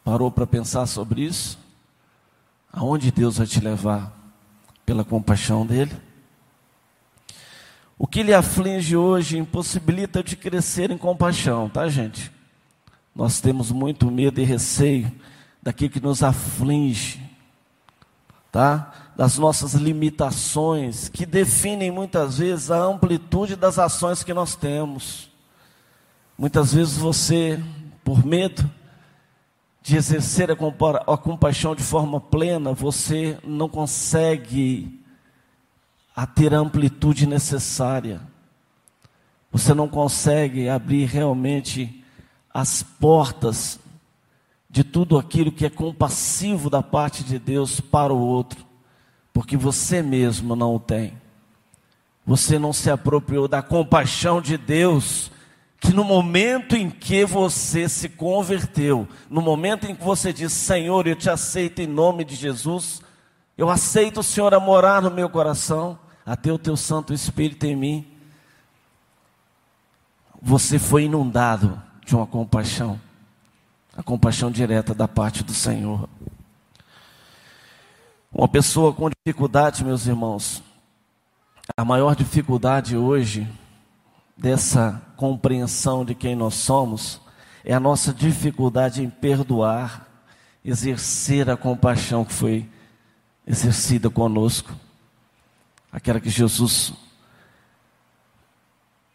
parou 0.03 0.29
para 0.29 0.45
pensar 0.45 0.87
sobre 0.87 1.21
isso? 1.21 1.63
Aonde 2.75 3.09
Deus 3.09 3.37
vai 3.37 3.47
te 3.47 3.61
levar 3.61 4.11
pela 4.85 5.05
compaixão 5.05 5.65
dele? 5.65 5.95
O 7.97 8.05
que 8.05 8.21
lhe 8.21 8.33
aflige 8.33 8.97
hoje 8.97 9.37
impossibilita 9.37 10.21
de 10.21 10.35
crescer 10.35 10.91
em 10.91 10.97
compaixão, 10.97 11.69
tá, 11.69 11.87
gente? 11.87 12.29
Nós 13.15 13.39
temos 13.39 13.71
muito 13.71 14.11
medo 14.11 14.41
e 14.41 14.43
receio 14.43 15.09
daquilo 15.63 15.89
que 15.89 16.01
nos 16.01 16.21
aflige, 16.21 17.21
tá? 18.51 18.91
Das 19.15 19.37
nossas 19.37 19.73
limitações, 19.73 21.07
que 21.07 21.25
definem 21.25 21.89
muitas 21.89 22.39
vezes 22.39 22.69
a 22.69 22.79
amplitude 22.79 23.55
das 23.55 23.79
ações 23.79 24.21
que 24.21 24.33
nós 24.33 24.53
temos. 24.53 25.29
Muitas 26.37 26.73
vezes 26.73 26.97
você, 26.97 27.57
por 28.03 28.25
medo 28.25 28.69
de 29.85 29.97
exercer 29.97 30.49
a, 30.49 31.15
compaixão 31.15 31.75
de 31.75 31.83
forma 31.83 32.19
plena, 32.19 32.73
você 32.73 33.37
não 33.43 33.69
consegue 33.69 34.99
a 36.15 36.25
ter 36.25 36.55
a 36.55 36.57
amplitude 36.57 37.27
necessária. 37.27 38.19
Você 39.51 39.75
não 39.75 39.87
consegue 39.87 40.67
abrir 40.67 41.05
realmente 41.05 42.03
as 42.51 42.81
portas 42.81 43.79
de 44.67 44.83
tudo 44.83 45.19
aquilo 45.19 45.51
que 45.51 45.67
é 45.67 45.69
compassivo 45.69 46.67
da 46.67 46.81
parte 46.81 47.23
de 47.23 47.37
Deus 47.37 47.79
para 47.79 48.11
o 48.11 48.19
outro, 48.19 48.65
porque 49.31 49.55
você 49.55 50.01
mesmo 50.01 50.55
não 50.55 50.73
o 50.73 50.79
tem. 50.79 51.13
Você 52.25 52.57
não 52.57 52.73
se 52.73 52.89
apropriou 52.89 53.47
da 53.47 53.61
compaixão 53.61 54.41
de 54.41 54.57
Deus, 54.57 55.29
que 55.85 55.93
no 55.93 56.03
momento 56.03 56.75
em 56.75 56.89
que 56.89 57.25
você 57.25 57.87
se 57.87 58.09
converteu, 58.09 59.07
no 59.29 59.39
momento 59.41 59.85
em 59.85 59.95
que 59.95 60.03
você 60.03 60.33
diz: 60.33 60.51
Senhor, 60.51 61.05
eu 61.05 61.15
te 61.15 61.29
aceito 61.29 61.79
em 61.79 61.87
nome 61.87 62.25
de 62.25 62.35
Jesus, 62.35 63.01
eu 63.55 63.69
aceito 63.69 64.21
o 64.21 64.23
Senhor 64.23 64.53
a 64.53 64.59
morar 64.59 65.01
no 65.01 65.11
meu 65.11 65.29
coração, 65.29 65.97
até 66.25 66.51
o 66.51 66.57
teu 66.57 66.75
Santo 66.75 67.13
Espírito 67.13 67.65
em 67.65 67.75
mim, 67.75 68.07
você 70.41 70.79
foi 70.79 71.03
inundado 71.03 71.79
de 72.03 72.15
uma 72.15 72.25
compaixão, 72.25 72.99
a 73.95 74.01
compaixão 74.01 74.49
direta 74.49 74.93
da 74.93 75.07
parte 75.07 75.43
do 75.43 75.53
Senhor. 75.53 76.09
Uma 78.33 78.47
pessoa 78.47 78.91
com 78.91 79.09
dificuldade, 79.09 79.85
meus 79.85 80.07
irmãos, 80.07 80.63
a 81.77 81.85
maior 81.85 82.15
dificuldade 82.15 82.97
hoje 82.97 83.47
dessa 84.35 85.01
compreensão 85.15 86.03
de 86.03 86.13
quem 86.13 86.35
nós 86.35 86.55
somos 86.55 87.21
é 87.63 87.73
a 87.73 87.79
nossa 87.79 88.13
dificuldade 88.13 89.03
em 89.03 89.09
perdoar, 89.09 90.07
exercer 90.63 91.49
a 91.49 91.57
compaixão 91.57 92.25
que 92.25 92.33
foi 92.33 92.69
exercida 93.47 94.09
conosco, 94.09 94.71
aquela 95.91 96.19
que 96.19 96.29
Jesus 96.29 96.93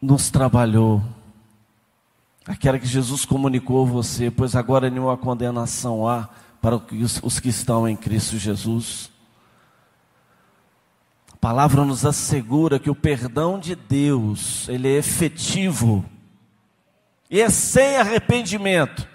nos 0.01 0.29
trabalhou, 0.29 1.03
aquela 2.45 2.79
que 2.79 2.87
Jesus 2.87 3.23
comunicou 3.23 3.85
a 3.85 3.89
você, 3.89 4.31
pois 4.31 4.55
agora 4.55 4.89
nenhuma 4.89 5.15
condenação 5.15 6.07
há 6.07 6.27
para 6.61 6.81
os 7.23 7.39
que 7.39 7.49
estão 7.49 7.87
em 7.87 7.95
Cristo 7.95 8.37
Jesus 8.37 9.10
palavra 11.41 11.83
nos 11.83 12.05
assegura 12.05 12.77
que 12.77 12.91
o 12.91 12.95
perdão 12.95 13.59
de 13.59 13.75
Deus, 13.75 14.69
ele 14.69 14.87
é 14.87 14.97
efetivo 14.97 16.05
e 17.31 17.41
é 17.41 17.49
sem 17.49 17.97
arrependimento, 17.97 19.07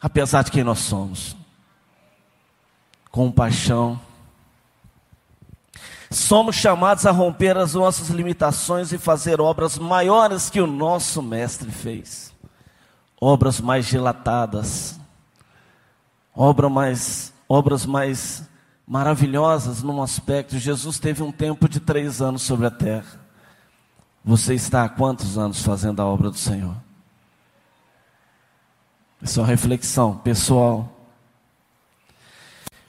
apesar 0.00 0.42
de 0.42 0.50
quem 0.50 0.64
nós 0.64 0.80
somos. 0.80 1.36
Compaixão. 3.12 4.00
Somos 6.10 6.56
chamados 6.56 7.06
a 7.06 7.12
romper 7.12 7.56
as 7.56 7.74
nossas 7.74 8.08
limitações 8.08 8.92
e 8.92 8.98
fazer 8.98 9.40
obras 9.40 9.78
maiores 9.78 10.50
que 10.50 10.60
o 10.60 10.66
nosso 10.66 11.22
mestre 11.22 11.70
fez. 11.70 12.34
Obras 13.20 13.60
mais 13.60 13.86
dilatadas, 13.86 14.98
obra 16.34 16.68
mais, 16.68 17.32
obras 17.48 17.86
mais 17.86 18.48
maravilhosas 18.86 19.82
num 19.82 20.02
aspecto. 20.02 20.58
Jesus 20.58 20.98
teve 20.98 21.22
um 21.22 21.32
tempo 21.32 21.68
de 21.68 21.80
três 21.80 22.20
anos 22.20 22.42
sobre 22.42 22.66
a 22.66 22.70
terra. 22.70 23.20
Você 24.24 24.54
está 24.54 24.84
há 24.84 24.88
quantos 24.88 25.36
anos 25.36 25.62
fazendo 25.62 26.00
a 26.00 26.06
obra 26.06 26.30
do 26.30 26.38
Senhor? 26.38 26.76
Essa 29.22 29.40
é 29.40 29.42
uma 29.42 29.48
reflexão 29.48 30.16
pessoal. 30.18 30.90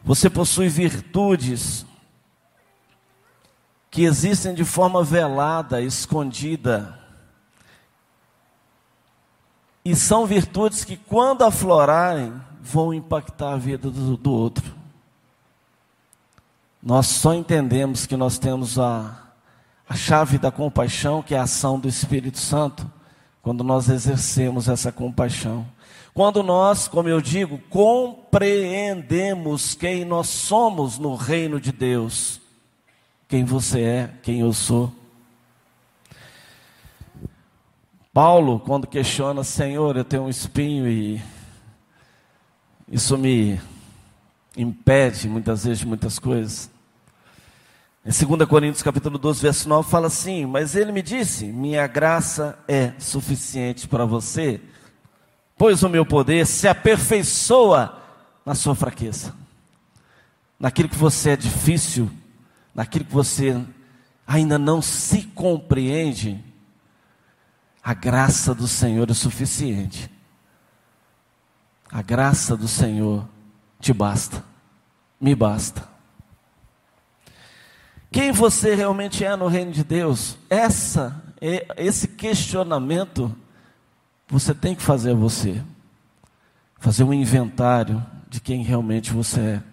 Você 0.03 0.29
possui 0.29 0.69
virtudes 0.69 1.85
que 3.89 4.03
existem 4.03 4.53
de 4.53 4.63
forma 4.65 5.03
velada, 5.03 5.81
escondida. 5.81 6.99
E 9.83 9.95
são 9.95 10.25
virtudes 10.25 10.83
que, 10.83 10.97
quando 10.97 11.43
aflorarem, 11.43 12.33
vão 12.61 12.93
impactar 12.93 13.53
a 13.53 13.57
vida 13.57 13.89
do, 13.89 14.17
do 14.17 14.31
outro. 14.31 14.75
Nós 16.85 17.07
só 17.07 17.33
entendemos 17.33 18.05
que 18.05 18.15
nós 18.15 18.37
temos 18.37 18.77
a, 18.77 19.19
a 19.89 19.95
chave 19.95 20.37
da 20.37 20.51
compaixão, 20.51 21.23
que 21.23 21.33
é 21.33 21.39
a 21.39 21.41
ação 21.41 21.79
do 21.79 21.87
Espírito 21.87 22.37
Santo, 22.37 22.87
quando 23.41 23.63
nós 23.63 23.89
exercemos 23.89 24.69
essa 24.69 24.91
compaixão. 24.91 25.65
Quando 26.13 26.43
nós, 26.43 26.87
como 26.87 27.09
eu 27.09 27.19
digo, 27.19 27.57
compreendemos 27.71 29.73
quem 29.73 30.05
nós 30.05 30.29
somos 30.29 30.99
no 30.99 31.15
reino 31.15 31.59
de 31.59 31.71
Deus, 31.71 32.39
quem 33.27 33.43
você 33.43 33.81
é, 33.81 34.13
quem 34.21 34.41
eu 34.41 34.53
sou. 34.53 34.93
Paulo, 38.13 38.59
quando 38.59 38.85
questiona, 38.85 39.43
Senhor, 39.43 39.97
eu 39.97 40.05
tenho 40.05 40.25
um 40.25 40.29
espinho 40.29 40.87
e 40.87 41.19
isso 42.87 43.17
me 43.17 43.59
impede 44.55 45.27
muitas 45.27 45.65
vezes 45.65 45.79
de 45.79 45.87
muitas 45.87 46.19
coisas. 46.19 46.74
Em 48.05 48.11
2 48.11 48.47
Coríntios 48.47 48.83
capítulo 48.83 49.17
12, 49.17 49.41
verso 49.41 49.67
9, 49.67 49.89
fala 49.89 50.05
assim: 50.05 50.45
Mas 50.45 50.75
ele 50.75 50.91
me 50.91 51.01
disse: 51.01 51.45
Minha 51.45 51.87
graça 51.87 52.55
é 52.67 52.93
suficiente 52.99 53.87
para 53.87 54.05
você, 54.05 54.61
pois 55.57 55.81
o 55.81 55.89
meu 55.89 56.05
poder 56.05 56.45
se 56.45 56.67
aperfeiçoa 56.67 57.99
na 58.45 58.53
sua 58.53 58.75
fraqueza. 58.75 59.33
Naquilo 60.59 60.87
que 60.87 60.95
você 60.95 61.31
é 61.31 61.35
difícil, 61.35 62.11
naquilo 62.75 63.05
que 63.05 63.11
você 63.11 63.59
ainda 64.27 64.59
não 64.59 64.83
se 64.83 65.23
compreende, 65.23 66.45
a 67.83 67.95
graça 67.95 68.53
do 68.53 68.67
Senhor 68.67 69.09
é 69.09 69.15
suficiente. 69.15 70.11
A 71.91 72.03
graça 72.03 72.55
do 72.55 72.67
Senhor 72.67 73.27
te 73.79 73.91
basta, 73.91 74.43
me 75.19 75.33
basta 75.33 75.94
quem 78.15 78.31
você 78.31 78.73
realmente 78.75 79.25
é 79.25 79.35
no 79.35 79.47
reino 79.47 79.73
de 79.73 79.83
Deus, 79.83 80.37
essa, 80.49 81.21
esse 81.75 82.07
questionamento 82.07 83.35
você 84.25 84.53
tem 84.53 84.73
que 84.73 84.81
fazer 84.81 85.11
a 85.11 85.15
você. 85.15 85.61
Fazer 86.79 87.03
um 87.03 87.13
inventário 87.13 88.01
de 88.29 88.39
quem 88.39 88.63
realmente 88.63 89.11
você 89.11 89.41
é. 89.41 89.63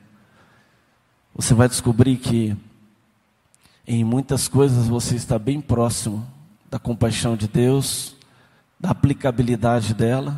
Você 1.37 1.55
vai 1.55 1.69
descobrir 1.69 2.17
que 2.17 2.57
em 3.87 4.03
muitas 4.03 4.49
coisas 4.49 4.89
você 4.89 5.15
está 5.15 5.39
bem 5.39 5.61
próximo 5.61 6.27
da 6.69 6.81
compaixão 6.81 7.37
de 7.37 7.47
Deus, 7.47 8.17
da 8.81 8.91
aplicabilidade 8.91 9.95
dela, 9.95 10.37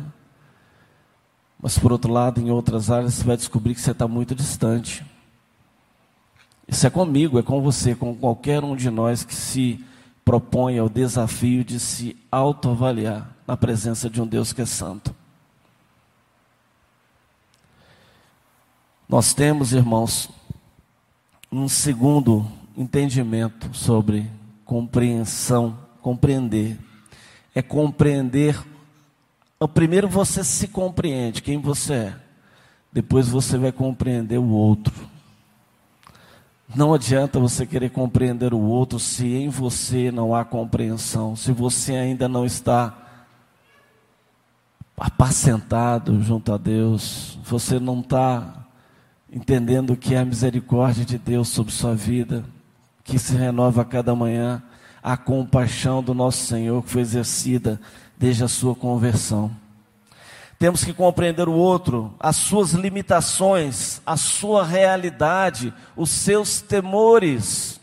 mas 1.59 1.79
por 1.79 1.91
outro 1.91 2.13
lado, 2.13 2.39
em 2.39 2.51
outras 2.51 2.91
áreas, 2.91 3.15
você 3.15 3.23
vai 3.23 3.35
descobrir 3.35 3.73
que 3.73 3.81
você 3.81 3.89
está 3.89 4.07
muito 4.07 4.35
distante. 4.35 5.03
Isso 6.67 6.87
é 6.87 6.89
comigo, 6.89 7.37
é 7.37 7.43
com 7.43 7.61
você, 7.61 7.95
com 7.95 8.15
qualquer 8.15 8.63
um 8.63 8.75
de 8.75 8.89
nós 8.89 9.23
que 9.23 9.35
se 9.35 9.83
propõe 10.23 10.79
ao 10.79 10.89
desafio 10.89 11.63
de 11.63 11.79
se 11.79 12.17
autoavaliar 12.31 13.29
na 13.45 13.55
presença 13.55 14.09
de 14.09 14.21
um 14.21 14.25
Deus 14.25 14.51
que 14.51 14.61
é 14.61 14.65
santo. 14.65 15.15
Nós 19.07 19.35
temos, 19.35 19.71
irmãos, 19.71 20.29
um 21.51 21.69
segundo 21.69 22.45
entendimento 22.75 23.71
sobre 23.71 24.29
compreensão, 24.65 25.77
compreender. 26.01 26.77
É 27.53 27.61
compreender. 27.61 28.59
Primeiro 29.73 30.09
você 30.09 30.43
se 30.43 30.67
compreende 30.67 31.41
quem 31.41 31.59
você 31.59 31.93
é. 31.93 32.15
Depois 32.91 33.29
você 33.29 33.57
vai 33.57 33.71
compreender 33.71 34.39
o 34.39 34.49
outro. 34.49 34.93
Não 36.73 36.93
adianta 36.93 37.39
você 37.39 37.65
querer 37.65 37.89
compreender 37.89 38.53
o 38.53 38.59
outro 38.59 38.99
se 38.99 39.27
em 39.27 39.49
você 39.49 40.11
não 40.11 40.33
há 40.33 40.43
compreensão, 40.43 41.35
se 41.35 41.51
você 41.51 41.93
ainda 41.93 42.27
não 42.27 42.45
está 42.45 43.05
apacentado 44.97 46.21
junto 46.21 46.53
a 46.53 46.57
Deus, 46.57 47.37
você 47.43 47.79
não 47.79 47.99
está 47.99 48.65
entendendo 49.31 49.91
o 49.91 49.97
que 49.97 50.15
é 50.15 50.19
a 50.19 50.25
misericórdia 50.25 51.05
de 51.05 51.17
Deus 51.17 51.49
sobre 51.49 51.71
sua 51.71 51.93
vida, 51.93 52.45
que 53.03 53.19
se 53.19 53.35
renova 53.35 53.81
a 53.81 53.85
cada 53.85 54.15
manhã, 54.15 54.63
a 55.03 55.15
compaixão 55.15 56.01
do 56.01 56.13
nosso 56.13 56.45
Senhor 56.45 56.81
que 56.81 56.89
foi 56.89 57.01
exercida 57.01 57.79
desde 58.17 58.43
a 58.43 58.47
sua 58.47 58.73
conversão. 58.73 59.51
Temos 60.57 60.83
que 60.83 60.93
compreender 60.93 61.49
o 61.49 61.53
outro, 61.53 62.13
as 62.19 62.37
suas 62.37 62.71
limitações, 62.71 64.01
a 64.05 64.15
sua 64.15 64.63
realidade, 64.63 65.73
os 65.95 66.09
seus 66.09 66.61
temores. 66.61 67.79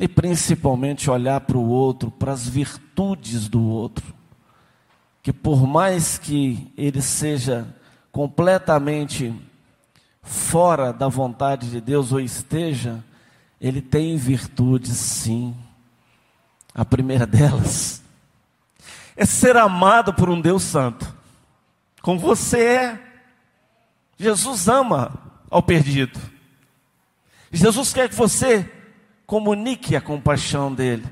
E 0.00 0.08
principalmente 0.08 1.10
olhar 1.10 1.40
para 1.42 1.58
o 1.58 1.68
outro, 1.68 2.10
para 2.10 2.32
as 2.32 2.48
virtudes 2.48 3.48
do 3.48 3.62
outro. 3.62 4.16
que 5.20 5.32
por 5.32 5.66
mais 5.66 6.16
que 6.16 6.72
ele 6.74 7.02
seja 7.02 7.66
completamente 8.10 9.34
fora 10.22 10.90
da 10.90 11.06
vontade 11.06 11.70
de 11.70 11.82
Deus 11.82 12.12
ou 12.12 12.20
esteja, 12.20 13.04
ele 13.60 13.82
tem 13.82 14.16
virtudes 14.16 14.96
sim. 14.96 15.54
A 16.74 16.82
primeira 16.82 17.26
delas 17.28 18.02
é 19.18 19.26
ser 19.26 19.56
amado 19.56 20.14
por 20.14 20.30
um 20.30 20.40
Deus 20.40 20.62
Santo, 20.62 21.12
como 22.00 22.20
você 22.20 22.64
é. 22.64 23.00
Jesus 24.16 24.68
ama 24.68 25.12
ao 25.50 25.60
perdido. 25.60 26.18
Jesus 27.50 27.92
quer 27.92 28.08
que 28.08 28.14
você 28.14 28.70
comunique 29.26 29.96
a 29.96 30.00
compaixão 30.00 30.72
dele 30.72 31.04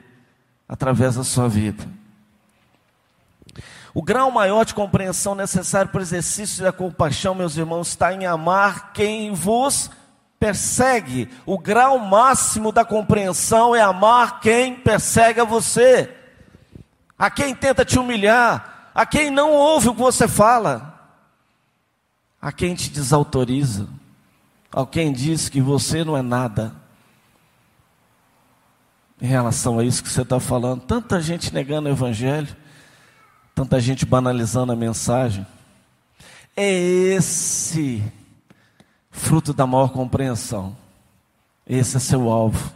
através 0.69 1.17
da 1.17 1.25
sua 1.25 1.49
vida. 1.49 1.85
O 3.93 4.03
grau 4.03 4.31
maior 4.31 4.65
de 4.65 4.75
compreensão 4.75 5.35
necessário 5.35 5.91
para 5.91 5.99
o 5.99 6.03
exercício 6.03 6.63
da 6.63 6.71
compaixão, 6.71 7.35
meus 7.35 7.57
irmãos, 7.57 7.89
está 7.89 8.13
em 8.13 8.25
amar 8.25 8.93
quem 8.93 9.33
vos 9.33 9.91
persegue. 10.39 11.29
O 11.45 11.59
grau 11.59 11.99
máximo 11.99 12.71
da 12.71 12.85
compreensão 12.85 13.75
é 13.75 13.81
amar 13.81 14.39
quem 14.39 14.77
persegue 14.77 15.41
a 15.41 15.45
você, 15.45 16.15
a 17.19 17.31
quem 17.31 17.55
tenta 17.55 17.85
te 17.85 17.99
humilhar, 17.99 18.91
a 18.95 19.07
quem 19.07 19.31
não 19.31 19.53
ouve 19.53 19.89
o 19.89 19.95
que 19.95 20.01
você 20.01 20.29
fala, 20.29 21.11
a 22.41 22.53
quem 22.53 22.75
te 22.75 22.91
desautoriza, 22.91 23.89
a 24.73 24.85
quem 24.87 25.13
diz 25.13 25.49
que 25.49 25.61
você 25.61 26.05
não 26.05 26.17
é 26.17 26.23
nada. 26.23 26.75
Em 29.21 29.27
relação 29.27 29.79
a 29.79 29.85
isso 29.85 30.03
que 30.03 30.11
você 30.11 30.23
está 30.23 30.39
falando, 30.39 30.83
tanta 30.83 31.21
gente 31.21 31.53
negando 31.53 31.89
o 31.89 31.93
Evangelho, 31.93 32.55
tanta 33.55 33.81
gente 33.81 34.05
banalizando 34.05 34.73
a 34.73 34.77
mensagem. 34.77 35.47
É 36.55 36.71
esse 36.71 38.03
fruto 39.11 39.55
da 39.55 39.67
maior 39.67 39.89
compreensão. 39.89 40.77
Esse 41.67 41.97
é 41.97 42.01
seu 42.01 42.31
alvo. 42.31 42.73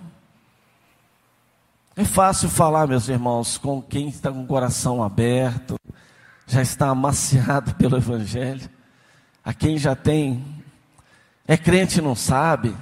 É 1.96 2.04
fácil 2.04 2.48
falar, 2.48 2.86
meus 2.86 3.08
irmãos, 3.08 3.58
com 3.58 3.82
quem 3.82 4.08
está 4.08 4.30
com 4.30 4.44
o 4.44 4.46
coração 4.46 5.02
aberto, 5.02 5.74
já 6.46 6.62
está 6.62 6.88
amaciado 6.88 7.74
pelo 7.76 7.96
Evangelho, 7.96 8.70
a 9.44 9.52
quem 9.52 9.76
já 9.76 9.96
tem, 9.96 10.62
é 11.46 11.56
crente 11.56 11.98
e 11.98 12.02
não 12.02 12.14
sabe. 12.14 12.76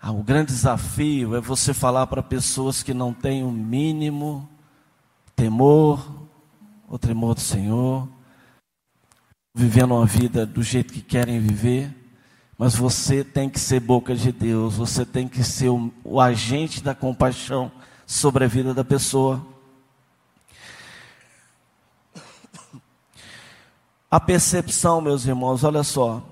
Ah, 0.00 0.12
o 0.12 0.22
grande 0.22 0.52
desafio 0.52 1.34
é 1.34 1.40
você 1.40 1.74
falar 1.74 2.06
para 2.06 2.22
pessoas 2.22 2.84
que 2.84 2.94
não 2.94 3.12
têm 3.12 3.42
o 3.42 3.50
mínimo 3.50 4.48
temor, 5.34 6.28
o 6.88 6.96
temor 6.96 7.34
do 7.34 7.40
Senhor, 7.40 8.08
vivendo 9.52 9.92
uma 9.92 10.06
vida 10.06 10.46
do 10.46 10.62
jeito 10.62 10.92
que 10.92 11.02
querem 11.02 11.40
viver, 11.40 11.92
mas 12.58 12.74
você 12.74 13.22
tem 13.22 13.50
que 13.50 13.60
ser 13.60 13.80
boca 13.80 14.14
de 14.14 14.32
Deus, 14.32 14.74
você 14.74 15.04
tem 15.04 15.28
que 15.28 15.44
ser 15.44 15.68
o, 15.68 15.92
o 16.02 16.20
agente 16.20 16.82
da 16.82 16.94
compaixão 16.94 17.70
sobre 18.06 18.44
a 18.44 18.48
vida 18.48 18.72
da 18.72 18.84
pessoa. 18.84 19.44
A 24.10 24.20
percepção, 24.20 25.00
meus 25.00 25.26
irmãos, 25.26 25.64
olha 25.64 25.82
só, 25.82 26.22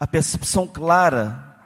a 0.00 0.06
percepção 0.06 0.66
clara 0.66 1.56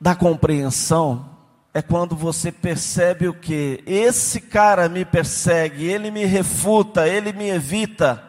da 0.00 0.14
compreensão 0.14 1.36
é 1.72 1.82
quando 1.82 2.16
você 2.16 2.50
percebe 2.50 3.28
o 3.28 3.34
que? 3.34 3.84
Esse 3.86 4.40
cara 4.40 4.88
me 4.88 5.04
persegue, 5.04 5.84
ele 5.84 6.10
me 6.10 6.24
refuta, 6.24 7.06
ele 7.06 7.32
me 7.32 7.50
evita. 7.50 8.22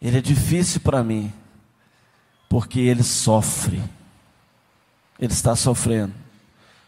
Ele 0.00 0.18
é 0.18 0.20
difícil 0.20 0.82
para 0.82 1.02
mim, 1.02 1.32
porque 2.54 2.78
ele 2.78 3.02
sofre, 3.02 3.82
ele 5.18 5.32
está 5.32 5.56
sofrendo. 5.56 6.14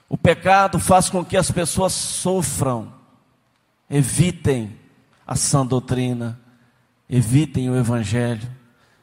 O 0.08 0.16
pecado 0.16 0.78
faz 0.78 1.10
com 1.10 1.24
que 1.24 1.36
as 1.36 1.50
pessoas 1.50 1.92
sofram, 1.92 2.94
evitem 3.90 4.78
a 5.26 5.34
sã 5.34 5.66
doutrina, 5.66 6.38
evitem 7.10 7.68
o 7.68 7.76
Evangelho, 7.76 8.48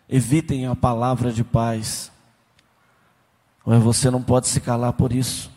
evitem 0.07 0.65
a 0.65 0.73
palavra 0.73 1.33
de 1.33 1.43
paz. 1.43 2.09
Mas 3.65 3.83
você 3.83 4.09
não 4.09 4.23
pode 4.23 4.47
se 4.47 4.61
calar 4.61 4.93
por 4.93 5.11
isso. 5.11 5.51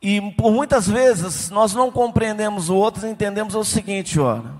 E 0.00 0.22
por 0.32 0.52
muitas 0.52 0.88
vezes 0.88 1.50
nós 1.50 1.74
não 1.74 1.92
compreendemos 1.92 2.70
o 2.70 2.76
outro 2.76 3.06
entendemos 3.06 3.54
o 3.54 3.62
seguinte, 3.62 4.18
olha. 4.18 4.59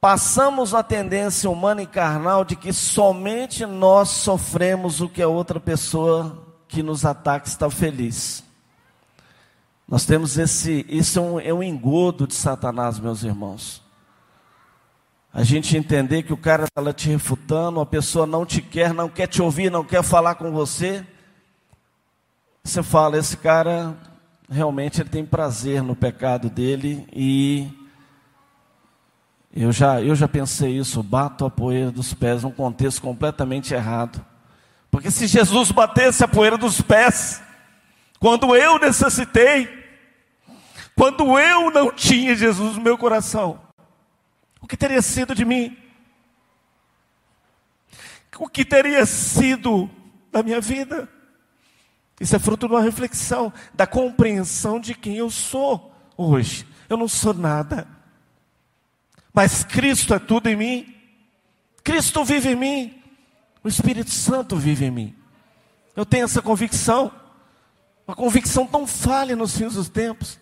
Passamos 0.00 0.74
a 0.74 0.82
tendência 0.82 1.50
humana 1.50 1.82
e 1.82 1.86
carnal 1.86 2.42
de 2.42 2.56
que 2.56 2.72
somente 2.72 3.66
nós 3.66 4.08
sofremos 4.08 5.02
o 5.02 5.08
que 5.10 5.20
a 5.20 5.28
outra 5.28 5.60
pessoa 5.60 6.42
que 6.66 6.82
nos 6.82 7.04
ataca 7.04 7.46
está 7.46 7.68
feliz. 7.68 8.42
Nós 9.86 10.06
temos 10.06 10.38
esse, 10.38 10.86
isso 10.88 11.18
é 11.18 11.22
um, 11.22 11.40
é 11.40 11.52
um 11.52 11.62
engodo 11.62 12.26
de 12.26 12.34
Satanás, 12.34 12.98
meus 12.98 13.22
irmãos. 13.24 13.82
A 15.34 15.42
gente 15.42 15.76
entender 15.76 16.22
que 16.22 16.32
o 16.32 16.36
cara 16.36 16.64
está 16.64 16.92
te 16.94 17.10
refutando, 17.10 17.78
a 17.78 17.84
pessoa 17.84 18.26
não 18.26 18.46
te 18.46 18.62
quer, 18.62 18.94
não 18.94 19.08
quer 19.08 19.26
te 19.26 19.42
ouvir, 19.42 19.70
não 19.70 19.84
quer 19.84 20.02
falar 20.02 20.36
com 20.36 20.50
você. 20.50 21.04
Você 22.64 22.82
fala, 22.82 23.18
esse 23.18 23.36
cara 23.36 23.94
realmente 24.48 25.02
ele 25.02 25.10
tem 25.10 25.26
prazer 25.26 25.82
no 25.82 25.94
pecado 25.94 26.48
dele 26.48 27.06
e 27.12 27.79
eu 29.52 29.72
já, 29.72 30.00
eu 30.00 30.14
já 30.14 30.28
pensei 30.28 30.78
isso, 30.78 31.02
bato 31.02 31.44
a 31.44 31.50
poeira 31.50 31.90
dos 31.90 32.14
pés 32.14 32.44
num 32.44 32.52
contexto 32.52 33.02
completamente 33.02 33.74
errado. 33.74 34.24
Porque 34.90 35.10
se 35.10 35.26
Jesus 35.26 35.72
batesse 35.72 36.22
a 36.22 36.28
poeira 36.28 36.56
dos 36.56 36.80
pés, 36.80 37.42
quando 38.20 38.54
eu 38.54 38.78
necessitei, 38.78 39.68
quando 40.94 41.38
eu 41.38 41.70
não 41.70 41.90
tinha 41.90 42.36
Jesus 42.36 42.76
no 42.76 42.82
meu 42.82 42.96
coração, 42.96 43.60
o 44.60 44.66
que 44.66 44.76
teria 44.76 45.02
sido 45.02 45.34
de 45.34 45.44
mim? 45.44 45.76
O 48.38 48.48
que 48.48 48.64
teria 48.64 49.04
sido 49.04 49.90
da 50.30 50.42
minha 50.42 50.60
vida? 50.60 51.08
Isso 52.20 52.36
é 52.36 52.38
fruto 52.38 52.68
de 52.68 52.74
uma 52.74 52.82
reflexão, 52.82 53.52
da 53.74 53.86
compreensão 53.86 54.78
de 54.78 54.94
quem 54.94 55.16
eu 55.16 55.30
sou 55.30 55.92
hoje. 56.16 56.66
Eu 56.88 56.96
não 56.96 57.08
sou 57.08 57.34
nada. 57.34 57.99
Mas 59.32 59.64
Cristo 59.64 60.14
é 60.14 60.18
tudo 60.18 60.48
em 60.48 60.56
mim. 60.56 60.94
Cristo 61.82 62.24
vive 62.24 62.50
em 62.50 62.56
mim. 62.56 63.02
O 63.62 63.68
Espírito 63.68 64.10
Santo 64.10 64.56
vive 64.56 64.86
em 64.86 64.90
mim. 64.90 65.14
Eu 65.94 66.04
tenho 66.04 66.24
essa 66.24 66.42
convicção. 66.42 67.12
Uma 68.06 68.16
convicção 68.16 68.66
tão 68.66 68.86
falha 68.86 69.36
nos 69.36 69.56
fins 69.56 69.74
dos 69.74 69.88
tempos. 69.88 70.38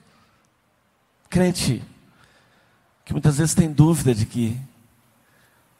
Crente, 1.28 1.84
que 3.04 3.12
muitas 3.12 3.38
vezes 3.38 3.54
tem 3.54 3.70
dúvida 3.70 4.14
de 4.14 4.24
que 4.24 4.56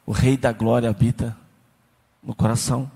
o 0.05 0.13
Rei 0.13 0.37
da 0.37 0.53
Glória 0.53 0.91
habita 0.91 1.37
no 2.23 2.35
coração. 2.35 2.91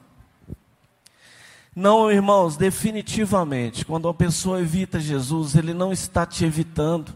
Não, 1.75 2.11
irmãos, 2.11 2.57
definitivamente, 2.57 3.85
quando 3.85 4.05
uma 4.05 4.15
pessoa 4.15 4.61
evita 4.61 5.01
Jesus, 5.01 5.55
ele 5.55 5.73
não 5.73 5.91
está 5.91 6.27
te 6.27 6.45
evitando, 6.45 7.15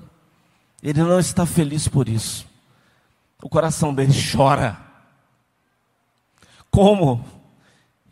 ele 0.82 1.02
não 1.02 1.20
está 1.20 1.44
feliz 1.44 1.86
por 1.86 2.08
isso. 2.08 2.46
O 3.42 3.48
coração 3.48 3.94
dele 3.94 4.12
chora. 4.32 4.78
Como 6.70 7.24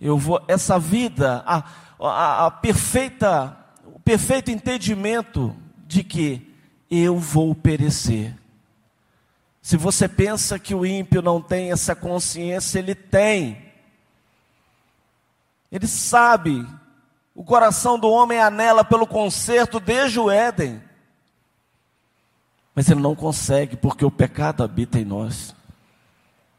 eu 0.01 0.19
vou, 0.19 0.43
essa 0.47 0.79
vida, 0.79 1.43
a, 1.47 1.65
a, 1.99 2.47
a 2.47 2.51
perfeita, 2.51 3.57
o 3.87 3.99
perfeito 4.01 4.51
entendimento 4.51 5.57
de 5.87 6.05
que 6.05 6.55
eu 6.91 7.19
vou 7.19 7.55
perecer. 7.55 8.37
Se 9.63 9.79
você 9.79 10.07
pensa 10.07 10.59
que 10.59 10.75
o 10.75 10.85
ímpio 10.85 11.23
não 11.23 11.41
tem 11.41 11.73
essa 11.73 11.97
consciência, 11.97 12.79
ele 12.79 12.95
tem. 12.95 13.73
Ele 15.73 15.87
sabe, 15.87 16.67
o 17.35 17.43
coração 17.43 17.99
do 17.99 18.11
homem 18.11 18.39
anela 18.39 18.85
pelo 18.85 19.07
conserto 19.07 19.81
desde 19.81 20.21
o 20.21 20.31
Éden. 20.31 20.83
Mas 22.75 22.89
ele 22.91 23.01
não 23.01 23.15
consegue, 23.15 23.77
porque 23.77 24.05
o 24.05 24.11
pecado 24.11 24.63
habita 24.63 24.99
em 24.99 25.05
nós. 25.05 25.55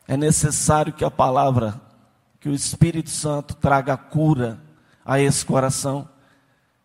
É 0.08 0.15
necessário 0.15 0.93
que 0.93 1.04
a 1.04 1.12
palavra, 1.12 1.80
que 2.39 2.47
o 2.47 2.54
Espírito 2.54 3.10
Santo 3.10 3.56
traga 3.56 3.97
cura 3.97 4.60
a 5.04 5.19
esse 5.19 5.45
coração. 5.45 6.08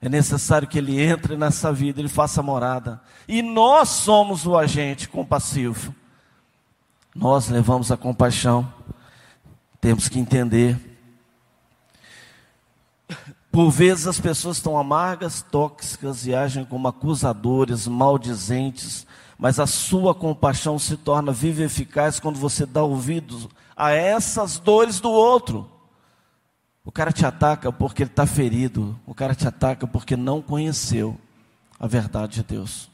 É 0.02 0.08
necessário 0.08 0.66
que 0.66 0.78
ele 0.78 1.00
entre 1.00 1.36
nessa 1.36 1.72
vida, 1.72 2.00
ele 2.00 2.08
faça 2.08 2.42
morada. 2.42 3.00
E 3.28 3.42
nós 3.42 3.88
somos 3.90 4.46
o 4.46 4.56
agente 4.56 5.08
compassivo. 5.08 5.94
Nós 7.14 7.48
levamos 7.48 7.92
a 7.92 7.96
compaixão. 7.96 8.72
Temos 9.80 10.08
que 10.08 10.18
entender 10.18 10.78
Por 13.50 13.70
vezes 13.70 14.06
as 14.06 14.20
pessoas 14.20 14.58
estão 14.58 14.78
amargas, 14.78 15.42
tóxicas 15.42 16.24
e 16.24 16.34
agem 16.34 16.64
como 16.64 16.86
acusadores, 16.86 17.88
maldizentes, 17.88 19.06
mas 19.36 19.58
a 19.58 19.66
sua 19.66 20.14
compaixão 20.14 20.78
se 20.78 20.96
torna 20.96 21.32
viva 21.32 21.62
e 21.62 21.64
eficaz 21.64 22.20
quando 22.20 22.38
você 22.38 22.64
dá 22.64 22.82
ouvidos 22.84 23.48
a 23.76 23.90
essas 23.90 24.58
dores 24.58 25.00
do 25.00 25.10
outro. 25.10 25.68
O 26.84 26.92
cara 26.92 27.10
te 27.10 27.26
ataca 27.26 27.72
porque 27.72 28.04
ele 28.04 28.10
está 28.10 28.24
ferido, 28.24 28.98
o 29.04 29.14
cara 29.14 29.34
te 29.34 29.48
ataca 29.48 29.86
porque 29.86 30.16
não 30.16 30.40
conheceu 30.40 31.18
a 31.78 31.88
verdade 31.88 32.34
de 32.34 32.42
Deus. 32.44 32.88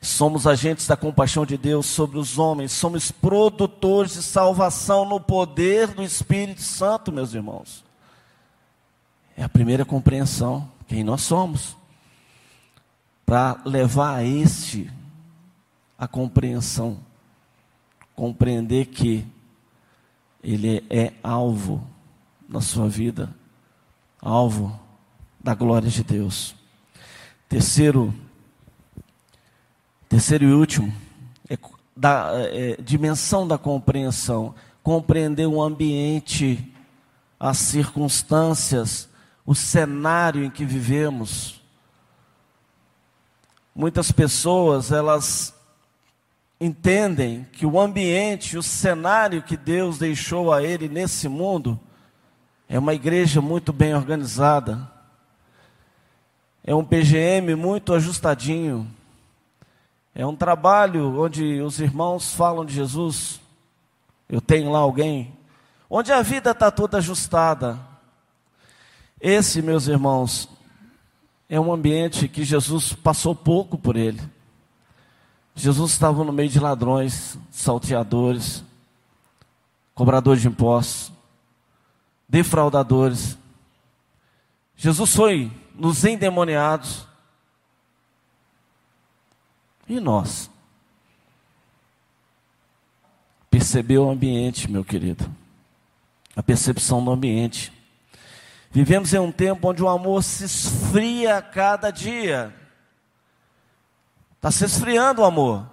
Somos 0.00 0.46
agentes 0.46 0.86
da 0.86 0.96
compaixão 0.96 1.44
de 1.44 1.58
Deus 1.58 1.86
sobre 1.86 2.18
os 2.18 2.38
homens, 2.38 2.70
somos 2.70 3.10
produtores 3.10 4.12
de 4.12 4.22
salvação 4.22 5.04
no 5.04 5.18
poder 5.20 5.88
do 5.88 6.02
Espírito 6.02 6.62
Santo, 6.62 7.10
meus 7.10 7.34
irmãos. 7.34 7.89
É 9.40 9.42
a 9.42 9.48
primeira 9.48 9.86
compreensão, 9.86 10.70
quem 10.86 11.02
nós 11.02 11.22
somos. 11.22 11.74
Para 13.24 13.58
levar 13.64 14.16
a 14.16 14.22
este 14.22 14.92
a 15.98 16.06
compreensão, 16.06 16.98
compreender 18.14 18.88
que 18.88 19.26
ele 20.44 20.84
é 20.90 21.14
alvo 21.22 21.82
na 22.46 22.60
sua 22.60 22.86
vida, 22.86 23.34
alvo 24.20 24.78
da 25.42 25.54
glória 25.54 25.88
de 25.88 26.04
Deus. 26.04 26.54
Terceiro, 27.48 28.12
terceiro 30.06 30.44
e 30.44 30.52
último, 30.52 30.92
é 31.48 31.56
da 31.96 32.30
é, 32.34 32.76
dimensão 32.82 33.48
da 33.48 33.56
compreensão, 33.56 34.54
compreender 34.82 35.46
o 35.46 35.62
ambiente, 35.62 36.70
as 37.38 37.56
circunstâncias, 37.56 39.08
o 39.44 39.54
cenário 39.54 40.44
em 40.44 40.50
que 40.50 40.64
vivemos. 40.64 41.60
Muitas 43.74 44.12
pessoas, 44.12 44.92
elas 44.92 45.54
entendem 46.60 47.46
que 47.52 47.64
o 47.64 47.80
ambiente, 47.80 48.58
o 48.58 48.62
cenário 48.62 49.42
que 49.42 49.56
Deus 49.56 49.98
deixou 49.98 50.52
a 50.52 50.62
ele 50.62 50.88
nesse 50.88 51.28
mundo, 51.28 51.80
é 52.68 52.78
uma 52.78 52.94
igreja 52.94 53.40
muito 53.40 53.72
bem 53.72 53.94
organizada, 53.94 54.90
é 56.62 56.74
um 56.74 56.84
PGM 56.84 57.54
muito 57.54 57.94
ajustadinho, 57.94 58.86
é 60.14 60.26
um 60.26 60.36
trabalho 60.36 61.20
onde 61.20 61.60
os 61.62 61.80
irmãos 61.80 62.34
falam 62.34 62.64
de 62.64 62.74
Jesus. 62.74 63.40
Eu 64.28 64.40
tenho 64.40 64.70
lá 64.70 64.80
alguém, 64.80 65.32
onde 65.88 66.12
a 66.12 66.20
vida 66.20 66.50
está 66.50 66.70
toda 66.70 66.98
ajustada. 66.98 67.89
Esse, 69.20 69.60
meus 69.60 69.86
irmãos, 69.86 70.48
é 71.48 71.60
um 71.60 71.72
ambiente 71.72 72.26
que 72.26 72.44
Jesus 72.44 72.92
passou 72.92 73.34
pouco 73.34 73.76
por 73.76 73.96
ele. 73.96 74.20
Jesus 75.54 75.92
estava 75.92 76.24
no 76.24 76.32
meio 76.32 76.48
de 76.48 76.58
ladrões, 76.58 77.36
salteadores, 77.50 78.64
cobradores 79.94 80.40
de 80.40 80.48
impostos, 80.48 81.12
defraudadores. 82.26 83.36
Jesus 84.76 85.14
foi 85.14 85.52
nos 85.74 86.04
endemoniados. 86.04 87.06
E 89.86 90.00
nós? 90.00 90.48
Percebeu 93.50 94.06
o 94.06 94.10
ambiente, 94.10 94.70
meu 94.70 94.84
querido. 94.84 95.30
A 96.34 96.42
percepção 96.42 97.04
do 97.04 97.10
ambiente. 97.10 97.72
Vivemos 98.70 99.12
em 99.12 99.18
um 99.18 99.32
tempo 99.32 99.68
onde 99.68 99.82
o 99.82 99.88
amor 99.88 100.22
se 100.22 100.44
esfria 100.44 101.38
a 101.38 101.42
cada 101.42 101.90
dia. 101.90 102.54
Está 104.36 104.50
se 104.50 104.64
esfriando 104.64 105.22
o 105.22 105.24
amor. 105.24 105.68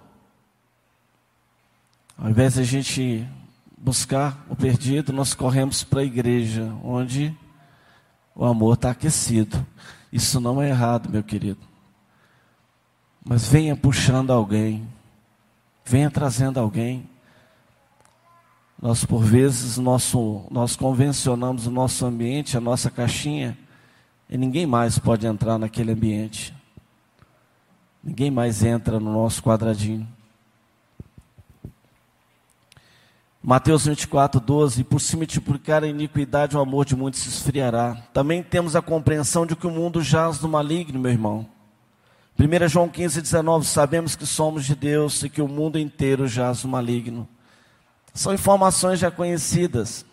Ao 2.18 2.28
invés 2.28 2.54
de 2.54 2.60
a 2.60 2.64
gente 2.64 3.28
buscar 3.76 4.44
o 4.50 4.56
perdido, 4.56 5.12
nós 5.12 5.32
corremos 5.32 5.84
para 5.84 6.00
a 6.00 6.04
igreja, 6.04 6.64
onde 6.82 7.34
o 8.34 8.44
amor 8.44 8.74
está 8.74 8.90
aquecido. 8.90 9.64
Isso 10.12 10.40
não 10.40 10.60
é 10.60 10.68
errado, 10.68 11.08
meu 11.08 11.22
querido. 11.22 11.60
Mas 13.24 13.46
venha 13.46 13.76
puxando 13.76 14.32
alguém, 14.32 14.88
venha 15.84 16.10
trazendo 16.10 16.58
alguém. 16.58 17.08
Nós, 18.80 19.04
por 19.04 19.24
vezes, 19.24 19.76
nosso, 19.76 20.44
nós 20.50 20.76
convencionamos 20.76 21.66
o 21.66 21.70
nosso 21.70 22.06
ambiente, 22.06 22.56
a 22.56 22.60
nossa 22.60 22.88
caixinha, 22.90 23.58
e 24.30 24.38
ninguém 24.38 24.66
mais 24.66 24.98
pode 24.98 25.26
entrar 25.26 25.58
naquele 25.58 25.92
ambiente. 25.92 26.54
Ninguém 28.02 28.30
mais 28.30 28.62
entra 28.62 29.00
no 29.00 29.12
nosso 29.12 29.42
quadradinho. 29.42 30.06
Mateus 33.42 33.86
24, 33.86 34.40
12. 34.40 34.84
Por 34.84 35.00
se 35.00 35.16
multiplicar 35.16 35.82
a 35.82 35.88
iniquidade, 35.88 36.56
o 36.56 36.60
amor 36.60 36.84
de 36.84 36.94
muitos 36.94 37.20
se 37.20 37.28
esfriará. 37.28 37.96
Também 38.12 38.42
temos 38.42 38.76
a 38.76 38.82
compreensão 38.82 39.44
de 39.44 39.56
que 39.56 39.66
o 39.66 39.70
mundo 39.70 40.02
jaz 40.02 40.38
do 40.38 40.48
maligno, 40.48 41.00
meu 41.00 41.10
irmão. 41.10 41.46
1 42.38 42.68
João 42.68 42.88
15, 42.88 43.22
19. 43.22 43.66
Sabemos 43.66 44.14
que 44.14 44.24
somos 44.24 44.64
de 44.64 44.76
Deus 44.76 45.22
e 45.24 45.28
que 45.28 45.42
o 45.42 45.48
mundo 45.48 45.78
inteiro 45.78 46.28
jaz 46.28 46.62
do 46.62 46.68
maligno. 46.68 47.28
São 48.14 48.34
informações 48.34 48.98
já 48.98 49.10
conhecidas. 49.10 50.04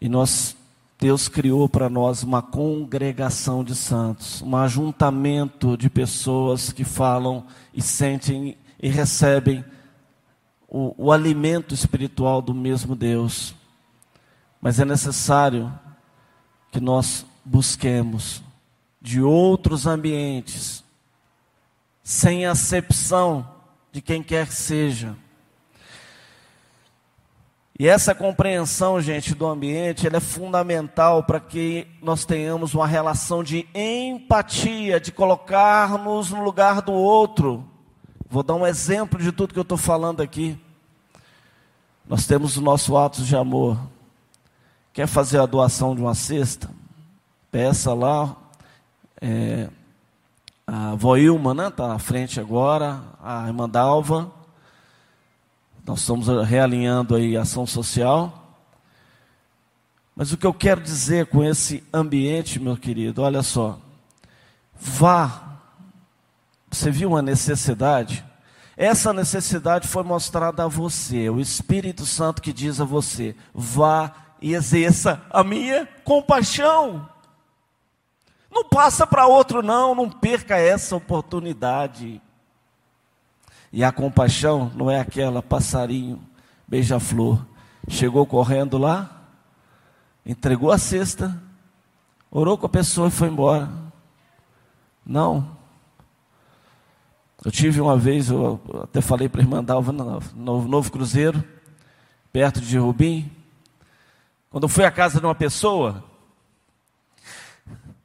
E 0.00 0.08
nós 0.08 0.56
Deus 0.98 1.28
criou 1.28 1.68
para 1.68 1.90
nós 1.90 2.22
uma 2.22 2.40
congregação 2.40 3.64
de 3.64 3.74
santos, 3.74 4.40
um 4.42 4.56
ajuntamento 4.56 5.76
de 5.76 5.90
pessoas 5.90 6.72
que 6.72 6.84
falam 6.84 7.46
e 7.74 7.82
sentem 7.82 8.56
e 8.80 8.88
recebem 8.88 9.64
o, 10.68 10.94
o 10.96 11.12
alimento 11.12 11.74
espiritual 11.74 12.40
do 12.40 12.54
mesmo 12.54 12.94
Deus. 12.94 13.54
Mas 14.60 14.78
é 14.78 14.84
necessário 14.84 15.72
que 16.70 16.80
nós 16.80 17.26
busquemos 17.44 18.42
de 19.00 19.20
outros 19.20 19.86
ambientes, 19.86 20.82
sem 22.02 22.46
acepção 22.46 23.46
de 23.92 24.00
quem 24.00 24.22
quer 24.22 24.46
que 24.46 24.54
seja 24.54 25.16
e 27.76 27.88
essa 27.88 28.14
compreensão, 28.14 29.00
gente, 29.00 29.34
do 29.34 29.46
ambiente, 29.46 30.06
ela 30.06 30.18
é 30.18 30.20
fundamental 30.20 31.24
para 31.24 31.40
que 31.40 31.88
nós 32.00 32.24
tenhamos 32.24 32.72
uma 32.72 32.86
relação 32.86 33.42
de 33.42 33.66
empatia, 33.74 35.00
de 35.00 35.10
colocar-nos 35.10 36.30
no 36.30 36.44
lugar 36.44 36.80
do 36.82 36.92
outro. 36.92 37.68
Vou 38.30 38.44
dar 38.44 38.54
um 38.54 38.64
exemplo 38.64 39.20
de 39.20 39.32
tudo 39.32 39.52
que 39.52 39.58
eu 39.58 39.62
estou 39.62 39.76
falando 39.76 40.20
aqui. 40.20 40.56
Nós 42.08 42.26
temos 42.26 42.56
o 42.56 42.62
nosso 42.62 42.96
ato 42.96 43.22
de 43.22 43.34
amor. 43.34 43.76
Quer 44.92 45.08
fazer 45.08 45.40
a 45.40 45.46
doação 45.46 45.96
de 45.96 46.00
uma 46.00 46.14
cesta? 46.14 46.70
Peça 47.50 47.92
lá. 47.92 48.36
É, 49.20 49.68
a 50.64 50.94
vó 50.94 51.16
Ilma, 51.16 51.52
né? 51.52 51.68
Está 51.68 51.88
na 51.88 51.98
frente 51.98 52.38
agora. 52.38 53.02
A 53.20 53.48
irmã 53.48 53.68
Dalva 53.68 54.30
nós 55.84 56.00
estamos 56.00 56.28
realinhando 56.46 57.14
aí 57.14 57.36
a 57.36 57.42
ação 57.42 57.66
social. 57.66 58.58
Mas 60.16 60.32
o 60.32 60.36
que 60.36 60.46
eu 60.46 60.54
quero 60.54 60.80
dizer 60.80 61.26
com 61.26 61.44
esse 61.44 61.84
ambiente, 61.92 62.58
meu 62.58 62.76
querido, 62.76 63.22
olha 63.22 63.42
só. 63.42 63.78
Vá. 64.74 65.58
Você 66.70 66.90
viu 66.90 67.10
uma 67.10 67.22
necessidade? 67.22 68.24
Essa 68.76 69.12
necessidade 69.12 69.86
foi 69.86 70.02
mostrada 70.02 70.64
a 70.64 70.68
você, 70.68 71.30
o 71.30 71.40
Espírito 71.40 72.04
Santo 72.04 72.42
que 72.42 72.52
diz 72.52 72.80
a 72.80 72.84
você: 72.84 73.36
vá 73.54 74.12
e 74.40 74.54
exerça 74.54 75.22
a 75.30 75.44
minha 75.44 75.86
compaixão. 76.02 77.08
Não 78.50 78.64
passa 78.64 79.06
para 79.06 79.26
outro, 79.26 79.62
não, 79.62 79.94
não 79.94 80.10
perca 80.10 80.56
essa 80.56 80.96
oportunidade. 80.96 82.20
E 83.76 83.82
a 83.82 83.90
compaixão 83.90 84.70
não 84.76 84.88
é 84.88 85.00
aquela 85.00 85.42
passarinho, 85.42 86.22
beija-flor. 86.68 87.44
Chegou 87.88 88.24
correndo 88.24 88.78
lá, 88.78 89.24
entregou 90.24 90.70
a 90.70 90.78
cesta, 90.78 91.42
orou 92.30 92.56
com 92.56 92.66
a 92.66 92.68
pessoa 92.68 93.08
e 93.08 93.10
foi 93.10 93.26
embora. 93.26 93.68
Não. 95.04 95.56
Eu 97.44 97.50
tive 97.50 97.80
uma 97.80 97.96
vez, 97.96 98.30
eu 98.30 98.60
até 98.84 99.00
falei 99.00 99.28
para 99.28 99.40
a 99.40 99.42
irmã 99.42 99.62
Dalva, 99.62 99.90
no 99.90 100.68
Novo 100.68 100.92
Cruzeiro, 100.92 101.42
perto 102.32 102.60
de 102.60 102.78
Rubim. 102.78 103.28
Quando 104.50 104.62
eu 104.62 104.68
fui 104.68 104.84
à 104.84 104.90
casa 104.92 105.18
de 105.18 105.26
uma 105.26 105.34
pessoa, 105.34 106.04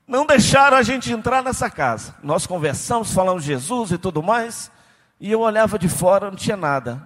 não 0.07 0.25
deixaram 0.25 0.77
a 0.77 0.81
gente 0.81 1.13
entrar 1.13 1.43
nessa 1.43 1.69
casa. 1.69 2.15
Nós 2.23 2.47
conversamos, 2.47 3.13
falamos 3.13 3.43
de 3.43 3.49
Jesus 3.49 3.91
e 3.91 3.99
tudo 3.99 4.23
mais. 4.23 4.71
E 5.19 5.31
eu 5.31 5.41
olhava 5.41 5.77
de 5.77 5.89
fora, 5.89 6.29
não 6.29 6.37
tinha 6.37 6.55
nada. 6.55 7.05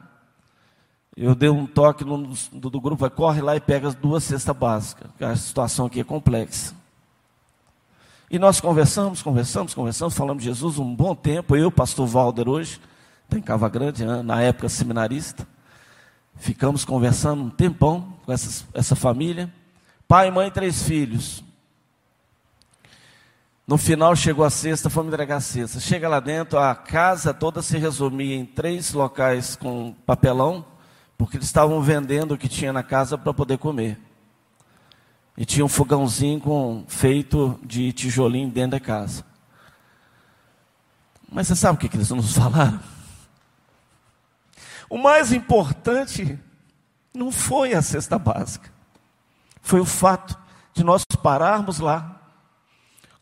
Eu 1.15 1.35
dei 1.35 1.49
um 1.49 1.65
toque 1.65 2.03
no, 2.03 2.27
do, 2.51 2.69
do 2.69 2.81
grupo, 2.81 3.09
corre 3.11 3.41
lá 3.41 3.55
e 3.55 3.59
pega 3.59 3.87
as 3.87 3.95
duas 3.95 4.23
cestas 4.23 4.55
básicas. 4.55 5.09
A 5.19 5.35
situação 5.35 5.85
aqui 5.85 5.99
é 5.99 6.03
complexa. 6.03 6.75
E 8.29 8.39
nós 8.39 8.59
conversamos, 8.59 9.21
conversamos, 9.21 9.73
conversamos, 9.75 10.15
falamos 10.15 10.41
de 10.41 10.49
Jesus 10.49 10.79
um 10.79 10.95
bom 10.95 11.13
tempo. 11.13 11.55
Eu, 11.55 11.71
pastor 11.71 12.07
Valder, 12.07 12.49
hoje, 12.49 12.81
tem 13.29 13.41
Cava 13.41 13.69
Grande, 13.69 14.05
né? 14.05 14.23
na 14.23 14.41
época 14.41 14.69
seminarista. 14.69 15.47
Ficamos 16.35 16.83
conversando 16.83 17.43
um 17.43 17.49
tempão 17.49 18.15
com 18.25 18.31
essa, 18.31 18.65
essa 18.73 18.95
família. 18.95 19.53
Pai, 20.07 20.31
mãe, 20.31 20.49
três 20.49 20.81
filhos. 20.81 21.43
No 23.65 23.77
final 23.77 24.13
chegou 24.13 24.43
a 24.43 24.49
sexta, 24.49 24.89
fomos 24.89 25.13
entregar 25.13 25.37
a 25.37 25.41
sexta. 25.41 25.79
Chega 25.79 26.09
lá 26.09 26.19
dentro, 26.19 26.59
a 26.59 26.75
casa 26.75 27.33
toda 27.33 27.61
se 27.61 27.77
resumia 27.77 28.35
em 28.35 28.45
três 28.45 28.91
locais 28.91 29.55
com 29.55 29.93
papelão, 30.05 30.65
porque 31.17 31.37
eles 31.37 31.47
estavam 31.47 31.81
vendendo 31.81 32.33
o 32.33 32.37
que 32.37 32.49
tinha 32.49 32.73
na 32.73 32.83
casa 32.83 33.17
para 33.17 33.33
poder 33.33 33.57
comer. 33.57 33.97
E 35.37 35.45
tinha 35.45 35.63
um 35.63 35.69
fogãozinho 35.69 36.41
com, 36.41 36.83
feito 36.89 37.57
de 37.63 37.93
tijolinho 37.93 38.51
dentro 38.51 38.71
da 38.71 38.79
casa. 38.81 39.25
Mas 41.31 41.47
você 41.47 41.55
sabe 41.55 41.77
o 41.77 41.79
que, 41.79 41.87
que 41.87 41.95
eles 41.95 42.09
nos 42.09 42.35
falaram? 42.35 42.81
O 44.89 44.97
mais 44.97 45.31
importante 45.31 46.37
não 47.13 47.31
foi 47.31 47.73
a 47.73 47.81
cesta 47.81 48.19
básica, 48.19 48.69
foi 49.61 49.79
o 49.79 49.85
fato 49.85 50.37
de 50.73 50.83
nós 50.83 51.05
pararmos 51.05 51.79
lá 51.79 52.22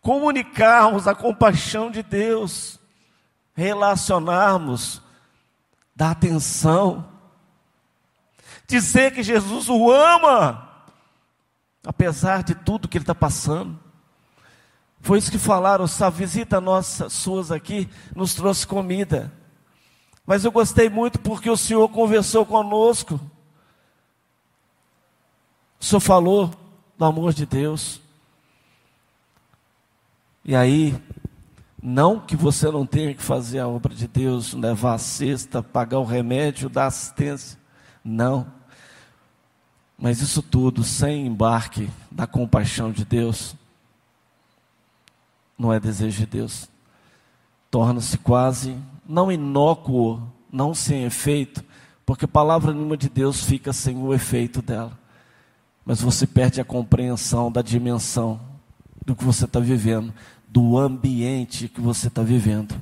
comunicarmos 0.02 1.08
a 1.08 1.14
compaixão 1.14 1.92
de 1.92 2.02
Deus, 2.02 2.80
relacionarmos, 3.54 5.02
dar 5.96 6.12
atenção, 6.12 7.08
dizer 8.68 9.14
que 9.14 9.22
Jesus 9.22 9.70
o 9.70 9.92
ama, 9.92 10.86
apesar 11.86 12.44
de 12.44 12.56
tudo 12.56 12.88
que 12.88 12.98
ele 12.98 13.04
está 13.04 13.16
passando. 13.16 13.80
Foi 15.02 15.18
isso 15.18 15.32
que 15.32 15.38
falaram, 15.38 15.86
essa 15.86 16.10
visita 16.10 16.62
nossa, 16.62 17.10
suas 17.10 17.52
aqui, 17.52 17.90
nos 18.16 18.34
trouxe 18.34 18.66
comida. 18.66 19.32
Mas 20.26 20.46
eu 20.46 20.52
gostei 20.52 20.90
muito 20.90 21.20
porque 21.20 21.50
o 21.50 21.58
Senhor 21.58 21.88
conversou 21.90 22.46
conosco. 22.46 23.20
O 25.80 25.84
Senhor 25.84 26.00
falou 26.00 26.52
do 26.98 27.06
amor 27.06 27.34
de 27.34 27.46
Deus. 27.46 28.00
E 30.44 30.56
aí, 30.56 31.00
não 31.82 32.20
que 32.20 32.36
você 32.36 32.70
não 32.72 32.86
tenha 32.86 33.14
que 33.14 33.22
fazer 33.22 33.60
a 33.60 33.68
obra 33.68 33.94
de 33.94 34.08
Deus, 34.08 34.54
levar 34.54 34.96
a 34.96 34.98
cesta, 34.98 35.62
pagar 35.62 36.00
o 36.00 36.04
remédio, 36.04 36.70
dar 36.70 36.88
assistência. 36.88 37.60
Não. 38.04 38.46
Mas 39.98 40.20
isso 40.20 40.42
tudo 40.42 40.84
sem 40.84 41.28
embarque 41.28 41.90
da 42.12 42.26
compaixão 42.26 42.92
de 42.92 43.06
Deus, 43.06 43.56
não 45.58 45.72
é 45.72 45.80
desejo 45.80 46.18
de 46.18 46.26
Deus. 46.26 46.68
Torna-se 47.70 48.18
quase, 48.18 48.76
não 49.08 49.32
inócuo, 49.32 50.22
não 50.52 50.74
sem 50.74 51.04
efeito, 51.04 51.64
porque 52.04 52.26
palavra 52.26 52.74
nenhuma 52.74 52.98
de 52.98 53.10
Deus 53.10 53.44
fica 53.44 53.72
sem 53.72 53.96
o 53.96 54.12
efeito 54.12 54.60
dela. 54.60 54.98
Mas 55.86 56.02
você 56.02 56.26
perde 56.26 56.60
a 56.60 56.66
compreensão 56.66 57.52
da 57.52 57.62
dimensão 57.62 58.51
do 59.06 59.16
que 59.16 59.24
você 59.24 59.46
está 59.46 59.60
vivendo, 59.60 60.14
do 60.48 60.78
ambiente 60.78 61.68
que 61.68 61.82
você 61.82 62.08
está 62.08 62.22
vivendo. 62.22 62.76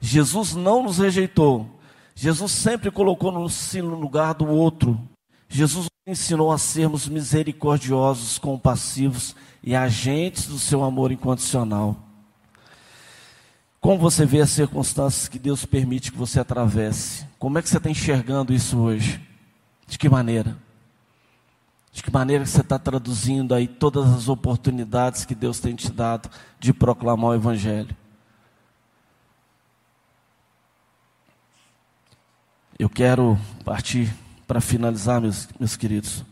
Jesus 0.00 0.54
não 0.54 0.82
nos 0.82 0.98
rejeitou. 0.98 1.68
Jesus 2.14 2.52
sempre 2.52 2.90
colocou-nos 2.90 3.74
no 3.74 3.98
lugar 3.98 4.34
do 4.34 4.46
outro. 4.46 5.00
Jesus 5.48 5.86
nos 6.06 6.18
ensinou 6.18 6.52
a 6.52 6.58
sermos 6.58 7.08
misericordiosos, 7.08 8.38
compassivos 8.38 9.34
e 9.62 9.74
agentes 9.74 10.46
do 10.46 10.58
seu 10.58 10.84
amor 10.84 11.10
incondicional. 11.10 11.96
Como 13.80 13.98
você 13.98 14.24
vê 14.24 14.40
as 14.40 14.50
circunstâncias 14.50 15.28
que 15.28 15.38
Deus 15.38 15.66
permite 15.66 16.10
que 16.10 16.16
você 16.18 16.40
atravesse? 16.40 17.26
Como 17.38 17.58
é 17.58 17.62
que 17.62 17.68
você 17.68 17.76
está 17.76 17.90
enxergando 17.90 18.54
isso 18.54 18.78
hoje? 18.78 19.20
De 19.86 19.98
que 19.98 20.08
maneira? 20.08 20.56
De 21.94 22.02
que 22.02 22.10
maneira 22.10 22.44
você 22.44 22.60
está 22.60 22.76
traduzindo 22.76 23.54
aí 23.54 23.68
todas 23.68 24.12
as 24.12 24.28
oportunidades 24.28 25.24
que 25.24 25.32
Deus 25.32 25.60
tem 25.60 25.76
te 25.76 25.92
dado 25.92 26.28
de 26.58 26.72
proclamar 26.74 27.30
o 27.30 27.34
Evangelho? 27.36 27.96
Eu 32.76 32.90
quero 32.90 33.38
partir 33.64 34.12
para 34.44 34.60
finalizar, 34.60 35.20
meus, 35.20 35.48
meus 35.56 35.76
queridos. 35.76 36.24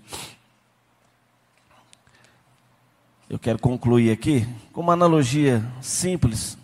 Eu 3.31 3.38
quero 3.38 3.61
concluir 3.61 4.11
aqui 4.11 4.44
com 4.72 4.81
uma 4.81 4.94
analogia 4.94 5.64
simples, 5.81 6.59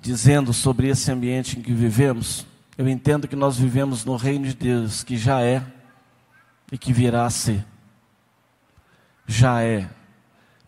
dizendo 0.00 0.54
sobre 0.54 0.88
esse 0.88 1.12
ambiente 1.12 1.58
em 1.58 1.62
que 1.62 1.74
vivemos. 1.74 2.46
Eu 2.78 2.86
entendo 2.86 3.26
que 3.26 3.34
nós 3.34 3.56
vivemos 3.58 4.04
no 4.04 4.16
reino 4.16 4.44
de 4.44 4.54
Deus, 4.54 5.02
que 5.02 5.16
já 5.16 5.40
é 5.40 5.64
e 6.70 6.76
que 6.76 6.92
virá 6.92 7.24
a 7.24 7.30
ser. 7.30 7.64
Já 9.26 9.62
é, 9.62 9.88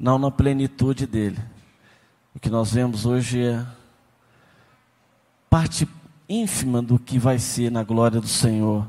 não 0.00 0.18
na 0.18 0.30
plenitude 0.30 1.06
dele. 1.06 1.38
O 2.34 2.40
que 2.40 2.48
nós 2.48 2.72
vemos 2.72 3.04
hoje 3.04 3.44
é 3.44 3.66
parte 5.50 5.86
ínfima 6.26 6.80
do 6.80 6.98
que 6.98 7.18
vai 7.18 7.38
ser 7.38 7.70
na 7.70 7.82
glória 7.82 8.22
do 8.22 8.26
Senhor. 8.26 8.88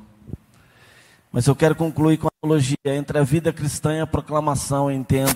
Mas 1.30 1.46
eu 1.46 1.56
quero 1.56 1.76
concluir 1.76 2.18
com 2.18 2.28
a 2.28 2.32
analogia 2.42 2.78
entre 2.86 3.20
a 3.20 3.24
vida 3.24 3.52
cristã 3.52 3.98
e 3.98 4.00
a 4.00 4.08
proclamação, 4.08 4.90
eu 4.90 4.96
entendo 4.96 5.34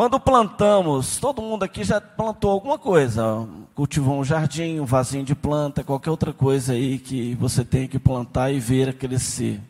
quando 0.00 0.18
plantamos, 0.18 1.18
todo 1.18 1.42
mundo 1.42 1.62
aqui 1.62 1.84
já 1.84 2.00
plantou 2.00 2.52
alguma 2.52 2.78
coisa, 2.78 3.46
cultivou 3.74 4.18
um 4.18 4.24
jardim, 4.24 4.80
um 4.80 4.86
vasinho 4.86 5.22
de 5.22 5.34
planta, 5.34 5.84
qualquer 5.84 6.08
outra 6.08 6.32
coisa 6.32 6.72
aí 6.72 6.98
que 6.98 7.34
você 7.34 7.62
tem 7.62 7.86
que 7.86 7.98
plantar 7.98 8.50
e 8.50 8.58
ver 8.58 8.94
crescer. 8.94 9.60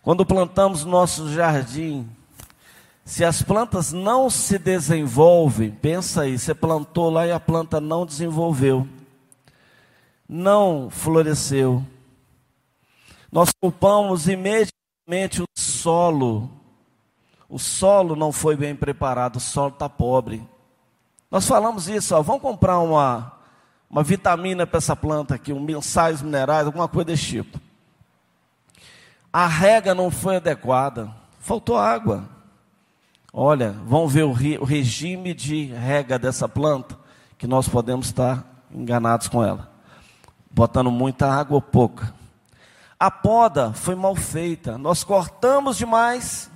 Quando 0.00 0.24
plantamos 0.24 0.86
nosso 0.86 1.30
jardim, 1.34 2.08
se 3.04 3.22
as 3.22 3.42
plantas 3.42 3.92
não 3.92 4.30
se 4.30 4.58
desenvolvem, 4.58 5.70
pensa 5.70 6.22
aí, 6.22 6.38
você 6.38 6.54
plantou 6.54 7.10
lá 7.10 7.26
e 7.26 7.30
a 7.30 7.38
planta 7.38 7.78
não 7.78 8.06
desenvolveu, 8.06 8.88
não 10.26 10.88
floresceu, 10.88 11.84
nós 13.30 13.50
culpamos 13.60 14.26
imediatamente 14.28 15.42
o 15.42 15.46
solo 15.58 16.59
o 17.50 17.58
solo 17.58 18.14
não 18.14 18.30
foi 18.30 18.56
bem 18.56 18.76
preparado, 18.76 19.36
o 19.36 19.40
solo 19.40 19.72
está 19.72 19.88
pobre. 19.88 20.48
Nós 21.28 21.46
falamos 21.48 21.88
isso, 21.88 22.14
ó, 22.14 22.22
vamos 22.22 22.40
comprar 22.40 22.78
uma, 22.78 23.32
uma 23.90 24.04
vitamina 24.04 24.64
para 24.64 24.78
essa 24.78 24.94
planta 24.94 25.34
aqui, 25.34 25.52
um 25.52 25.82
sais 25.82 26.22
minerais, 26.22 26.66
alguma 26.66 26.86
coisa 26.86 27.06
desse 27.06 27.24
tipo. 27.24 27.60
A 29.32 29.48
rega 29.48 29.94
não 29.94 30.12
foi 30.12 30.36
adequada, 30.36 31.12
faltou 31.40 31.76
água. 31.76 32.28
Olha, 33.32 33.72
vamos 33.84 34.12
ver 34.12 34.24
o, 34.24 34.30
o 34.30 34.64
regime 34.64 35.34
de 35.34 35.64
rega 35.66 36.18
dessa 36.20 36.48
planta, 36.48 36.96
que 37.36 37.48
nós 37.48 37.68
podemos 37.68 38.06
estar 38.06 38.44
enganados 38.72 39.26
com 39.26 39.42
ela. 39.42 39.68
Botando 40.50 40.90
muita 40.90 41.28
água 41.32 41.56
ou 41.56 41.62
pouca. 41.62 42.14
A 42.98 43.10
poda 43.10 43.72
foi 43.72 43.96
mal 43.96 44.14
feita, 44.14 44.78
nós 44.78 45.02
cortamos 45.02 45.76
demais 45.76 46.50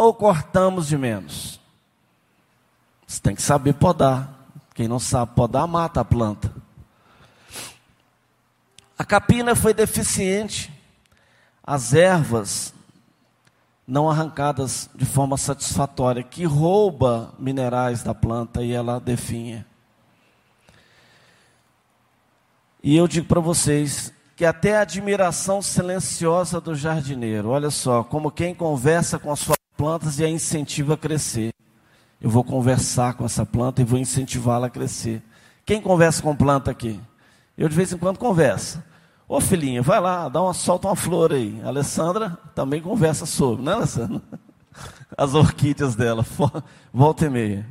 ou 0.00 0.14
cortamos 0.14 0.88
de 0.88 0.96
menos? 0.96 1.60
Você 3.06 3.20
tem 3.20 3.34
que 3.34 3.42
saber 3.42 3.74
podar. 3.74 4.34
Quem 4.74 4.88
não 4.88 4.98
sabe 4.98 5.34
podar, 5.34 5.68
mata 5.68 6.00
a 6.00 6.04
planta. 6.04 6.50
A 8.98 9.04
capina 9.04 9.54
foi 9.54 9.74
deficiente. 9.74 10.72
As 11.62 11.92
ervas 11.92 12.72
não 13.86 14.08
arrancadas 14.08 14.88
de 14.94 15.04
forma 15.04 15.36
satisfatória, 15.36 16.22
que 16.22 16.44
rouba 16.46 17.34
minerais 17.38 18.02
da 18.02 18.14
planta 18.14 18.62
e 18.62 18.72
ela 18.72 18.98
definha. 18.98 19.66
E 22.82 22.96
eu 22.96 23.06
digo 23.06 23.26
para 23.26 23.40
vocês 23.40 24.14
que 24.34 24.46
até 24.46 24.78
a 24.78 24.80
admiração 24.80 25.60
silenciosa 25.60 26.58
do 26.58 26.74
jardineiro, 26.74 27.50
olha 27.50 27.68
só, 27.68 28.02
como 28.02 28.30
quem 28.30 28.54
conversa 28.54 29.18
com 29.18 29.30
a 29.30 29.36
sua 29.36 29.59
plantas 29.80 30.18
e 30.18 30.24
a 30.26 30.28
incentiva 30.28 30.92
a 30.92 30.96
crescer. 30.98 31.54
Eu 32.20 32.28
vou 32.28 32.44
conversar 32.44 33.14
com 33.14 33.24
essa 33.24 33.46
planta 33.46 33.80
e 33.80 33.84
vou 33.84 33.98
incentivá-la 33.98 34.66
a 34.66 34.70
crescer. 34.70 35.22
Quem 35.64 35.80
conversa 35.80 36.22
com 36.22 36.36
planta 36.36 36.70
aqui? 36.70 37.00
Eu 37.56 37.66
de 37.66 37.74
vez 37.74 37.90
em 37.90 37.96
quando 37.96 38.18
converso. 38.18 38.82
Ô 39.26 39.40
filhinha, 39.40 39.80
vai 39.80 39.98
lá, 39.98 40.28
dá 40.28 40.42
uma, 40.42 40.52
solta 40.52 40.86
uma 40.86 40.94
flor 40.94 41.32
aí. 41.32 41.58
A 41.64 41.68
Alessandra 41.68 42.38
também 42.54 42.82
conversa 42.82 43.24
sobre, 43.24 43.64
né, 43.64 43.72
Alessandra? 43.72 44.20
As 45.16 45.32
orquídeas 45.32 45.96
dela, 45.96 46.26
volta 46.92 47.24
e 47.24 47.30
meia. 47.30 47.66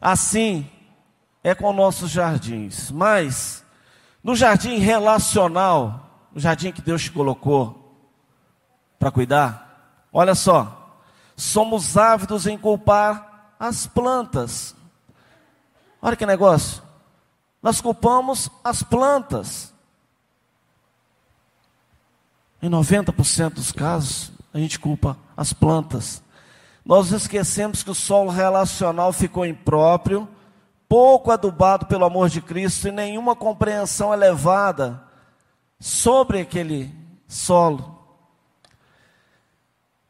Assim 0.00 0.66
é 1.44 1.54
com 1.54 1.74
nossos 1.74 2.10
jardins, 2.10 2.90
mas 2.90 3.62
no 4.24 4.34
jardim 4.34 4.78
relacional, 4.78 6.26
o 6.34 6.40
jardim 6.40 6.72
que 6.72 6.80
Deus 6.80 7.02
te 7.02 7.12
colocou 7.12 8.00
para 8.98 9.10
cuidar, 9.10 10.08
olha 10.10 10.34
só, 10.34 10.77
somos 11.38 11.96
ávidos 11.96 12.48
em 12.48 12.58
culpar 12.58 13.54
as 13.60 13.86
plantas. 13.86 14.74
Olha 16.02 16.16
que 16.16 16.26
negócio. 16.26 16.82
Nós 17.62 17.80
culpamos 17.80 18.50
as 18.64 18.82
plantas. 18.82 19.72
Em 22.60 22.68
90% 22.68 23.54
dos 23.54 23.70
casos, 23.70 24.32
a 24.52 24.58
gente 24.58 24.80
culpa 24.80 25.16
as 25.36 25.52
plantas. 25.52 26.20
Nós 26.84 27.12
esquecemos 27.12 27.84
que 27.84 27.90
o 27.90 27.94
solo 27.94 28.30
relacional 28.30 29.12
ficou 29.12 29.46
impróprio, 29.46 30.28
pouco 30.88 31.30
adubado 31.30 31.86
pelo 31.86 32.04
amor 32.04 32.28
de 32.28 32.40
Cristo 32.40 32.88
e 32.88 32.92
nenhuma 32.92 33.36
compreensão 33.36 34.12
elevada 34.12 35.04
sobre 35.78 36.40
aquele 36.40 36.92
solo. 37.28 37.97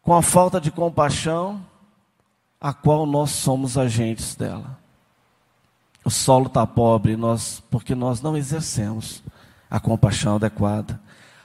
Com 0.09 0.15
a 0.15 0.23
falta 0.23 0.59
de 0.59 0.71
compaixão, 0.71 1.63
a 2.59 2.73
qual 2.73 3.05
nós 3.05 3.29
somos 3.29 3.77
agentes 3.77 4.35
dela. 4.35 4.79
O 6.03 6.09
solo 6.09 6.47
está 6.47 6.67
pobre 6.67 7.15
nós, 7.15 7.63
porque 7.71 7.95
nós 7.95 8.23
não 8.23 8.35
exercemos 8.35 9.23
a 9.71 9.79
compaixão 9.79 10.37
adequada. 10.37 10.99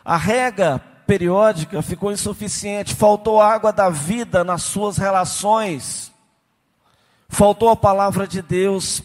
A 0.06 0.16
rega 0.16 0.80
periódica 1.06 1.82
ficou 1.82 2.10
insuficiente, 2.10 2.96
faltou 2.96 3.42
água 3.42 3.74
da 3.74 3.90
vida 3.90 4.46
nas 4.46 4.64
suas 4.64 4.96
relações, 4.96 6.10
faltou 7.28 7.68
a 7.68 7.76
palavra 7.76 8.26
de 8.26 8.42
Deus 8.42 9.04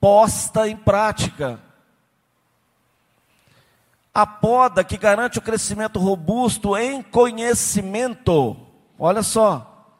posta 0.00 0.68
em 0.68 0.76
prática. 0.76 1.58
A 4.14 4.24
poda 4.24 4.84
que 4.84 4.96
garante 4.96 5.40
o 5.40 5.42
crescimento 5.42 5.98
robusto 5.98 6.76
em 6.76 7.02
conhecimento, 7.02 8.61
olha 9.04 9.22
só, 9.22 9.96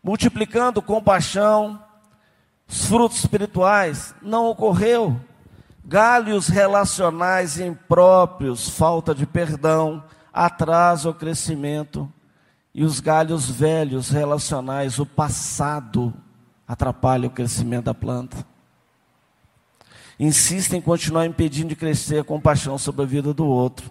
multiplicando 0.00 0.80
compaixão, 0.80 1.82
os 2.68 2.86
frutos 2.86 3.18
espirituais, 3.18 4.14
não 4.22 4.46
ocorreu. 4.46 5.20
Galhos 5.84 6.46
relacionais 6.46 7.58
impróprios, 7.58 8.68
falta 8.68 9.12
de 9.12 9.26
perdão, 9.26 10.02
atrasa 10.32 11.10
o 11.10 11.14
crescimento. 11.14 12.10
E 12.72 12.84
os 12.84 13.00
galhos 13.00 13.50
velhos 13.50 14.10
relacionais, 14.10 15.00
o 15.00 15.06
passado, 15.06 16.14
atrapalha 16.68 17.26
o 17.26 17.30
crescimento 17.30 17.86
da 17.86 17.94
planta. 17.94 18.46
Insistem 20.20 20.78
em 20.78 20.82
continuar 20.82 21.26
impedindo 21.26 21.70
de 21.70 21.76
crescer 21.76 22.20
a 22.20 22.24
compaixão 22.24 22.78
sobre 22.78 23.02
a 23.02 23.06
vida 23.06 23.34
do 23.34 23.46
outro. 23.46 23.90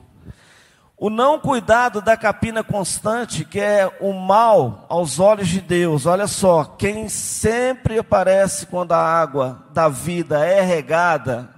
O 0.98 1.10
não 1.10 1.40
cuidado 1.40 2.02
da 2.02 2.16
capina 2.16 2.64
constante, 2.64 3.44
que 3.44 3.60
é 3.60 3.98
o 4.00 4.14
mal 4.14 4.86
aos 4.88 5.20
olhos 5.20 5.50
de 5.50 5.60
Deus. 5.60 6.06
Olha 6.06 6.26
só, 6.26 6.64
quem 6.64 7.10
sempre 7.10 8.00
aparece 8.00 8.66
quando 8.66 8.94
a 8.94 8.98
água 8.98 9.66
da 9.74 9.90
vida 9.90 10.46
é 10.46 10.62
regada, 10.62 11.50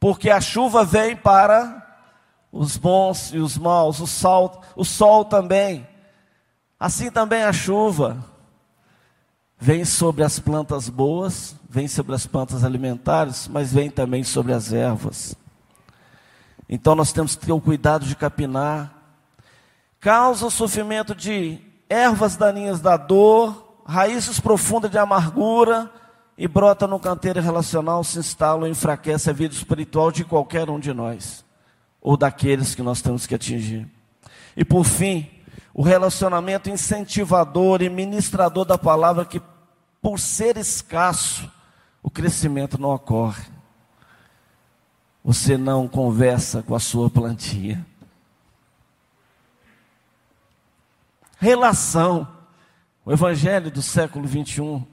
porque 0.00 0.30
a 0.30 0.40
chuva 0.40 0.84
vem 0.84 1.14
para 1.14 1.80
os 2.50 2.76
bons 2.76 3.32
e 3.32 3.38
os 3.38 3.56
maus, 3.56 4.00
o 4.00 4.06
sol, 4.06 4.60
o 4.74 4.84
sol 4.84 5.24
também. 5.24 5.86
Assim 6.78 7.08
também 7.08 7.44
a 7.44 7.52
chuva 7.52 8.24
vem 9.56 9.84
sobre 9.84 10.24
as 10.24 10.40
plantas 10.40 10.88
boas, 10.88 11.54
vem 11.68 11.86
sobre 11.86 12.16
as 12.16 12.26
plantas 12.26 12.64
alimentares, 12.64 13.46
mas 13.46 13.72
vem 13.72 13.88
também 13.90 14.24
sobre 14.24 14.52
as 14.52 14.72
ervas. 14.72 15.36
Então 16.72 16.94
nós 16.94 17.12
temos 17.12 17.34
que 17.34 17.44
ter 17.44 17.52
o 17.52 17.60
cuidado 17.60 18.06
de 18.06 18.14
capinar. 18.14 18.94
Causa 19.98 20.46
o 20.46 20.50
sofrimento 20.52 21.16
de 21.16 21.58
ervas 21.88 22.36
daninhas 22.36 22.80
da 22.80 22.96
dor, 22.96 23.82
raízes 23.84 24.38
profundas 24.38 24.88
de 24.88 24.96
amargura 24.96 25.90
e 26.38 26.46
brota 26.46 26.86
no 26.86 27.00
canteiro 27.00 27.40
relacional, 27.40 28.04
se 28.04 28.20
instala 28.20 28.68
e 28.68 28.70
enfraquece 28.70 29.28
a 29.28 29.32
vida 29.32 29.52
espiritual 29.52 30.12
de 30.12 30.24
qualquer 30.24 30.70
um 30.70 30.78
de 30.78 30.94
nós 30.94 31.44
ou 32.00 32.16
daqueles 32.16 32.72
que 32.72 32.82
nós 32.82 33.02
temos 33.02 33.26
que 33.26 33.34
atingir. 33.34 33.88
E 34.56 34.64
por 34.64 34.84
fim, 34.84 35.28
o 35.74 35.82
relacionamento 35.82 36.70
incentivador 36.70 37.82
e 37.82 37.90
ministrador 37.90 38.64
da 38.64 38.78
palavra, 38.78 39.24
que 39.24 39.42
por 40.00 40.20
ser 40.20 40.56
escasso, 40.56 41.50
o 42.00 42.08
crescimento 42.08 42.80
não 42.80 42.90
ocorre. 42.90 43.59
Você 45.24 45.56
não 45.56 45.86
conversa 45.86 46.62
com 46.62 46.74
a 46.74 46.80
sua 46.80 47.10
plantinha. 47.10 47.86
Relação. 51.38 52.28
O 53.04 53.12
evangelho 53.12 53.70
do 53.70 53.80
século 53.80 54.26
21 54.26 54.84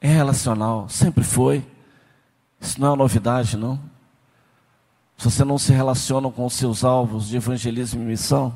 é 0.00 0.08
relacional, 0.08 0.88
sempre 0.88 1.22
foi. 1.24 1.66
Isso 2.60 2.80
não 2.80 2.94
é 2.94 2.96
novidade, 2.96 3.56
não. 3.56 3.78
Se 5.16 5.24
você 5.24 5.44
não 5.44 5.58
se 5.58 5.72
relaciona 5.72 6.30
com 6.30 6.46
os 6.46 6.54
seus 6.54 6.84
alvos 6.84 7.28
de 7.28 7.36
evangelismo 7.36 8.02
e 8.02 8.06
missão, 8.06 8.54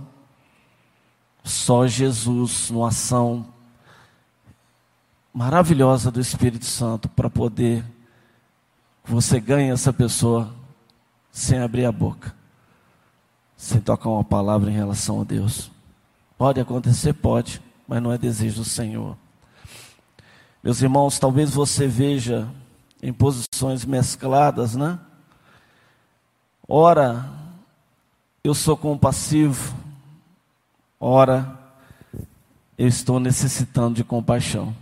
só 1.43 1.87
Jesus, 1.87 2.71
numa 2.71 2.89
ação 2.89 3.47
maravilhosa 5.35 6.11
do 6.11 6.21
Espírito 6.21 6.65
Santo, 6.65 7.09
para 7.09 7.29
poder 7.29 7.85
você 9.05 9.41
ganhe 9.41 9.71
essa 9.71 9.93
pessoa 9.93 10.53
sem 11.31 11.59
abrir 11.59 11.85
a 11.85 11.93
boca, 11.93 12.35
sem 13.57 13.81
tocar 13.81 14.09
uma 14.11 14.25
palavra 14.25 14.71
em 14.71 14.75
relação 14.75 15.21
a 15.21 15.25
Deus. 15.25 15.71
Pode 16.37 16.61
acontecer? 16.61 17.13
Pode, 17.13 17.61
mas 17.87 18.03
não 18.03 18.13
é 18.13 18.19
desejo 18.19 18.63
do 18.63 18.65
Senhor. 18.65 19.17
Meus 20.63 20.81
irmãos, 20.81 21.19
talvez 21.19 21.51
você 21.51 21.87
veja 21.87 22.49
em 23.03 23.13
posições 23.13 23.85
mescladas, 23.85 24.77
né? 24.77 24.99
Ora, 26.69 27.29
eu 28.45 28.55
sou 28.55 28.77
compassivo, 28.77 29.75
ora, 30.99 31.59
eu 32.79 32.87
estou 32.87 33.19
necessitando 33.19 33.97
de 33.97 34.05
compaixão. 34.05 34.75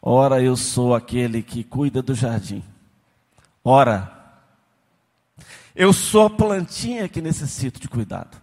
Ora, 0.00 0.42
eu 0.42 0.56
sou 0.56 0.94
aquele 0.94 1.42
que 1.42 1.64
cuida 1.64 2.00
do 2.00 2.14
jardim. 2.14 2.62
Ora, 3.64 4.14
eu 5.74 5.92
sou 5.92 6.26
a 6.26 6.30
plantinha 6.30 7.08
que 7.08 7.20
necessito 7.20 7.80
de 7.80 7.88
cuidado. 7.88 8.40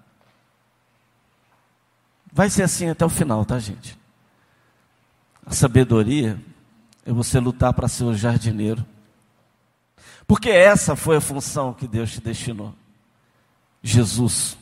Vai 2.32 2.50
ser 2.50 2.64
assim 2.64 2.90
até 2.90 3.06
o 3.06 3.10
final, 3.10 3.46
tá, 3.46 3.58
gente? 3.60 3.98
A 5.46 5.52
sabedoria 5.52 6.40
é 7.06 7.12
você 7.12 7.40
lutar 7.40 7.74
para 7.74 7.88
ser 7.88 8.04
o 8.04 8.14
jardineiro 8.14 8.86
porque 10.28 10.50
essa 10.50 10.96
foi 10.96 11.18
a 11.18 11.22
função 11.22 11.74
que 11.74 11.88
Deus 11.88 12.12
te 12.12 12.22
destinou. 12.22 12.74
Jesus. 13.82 14.58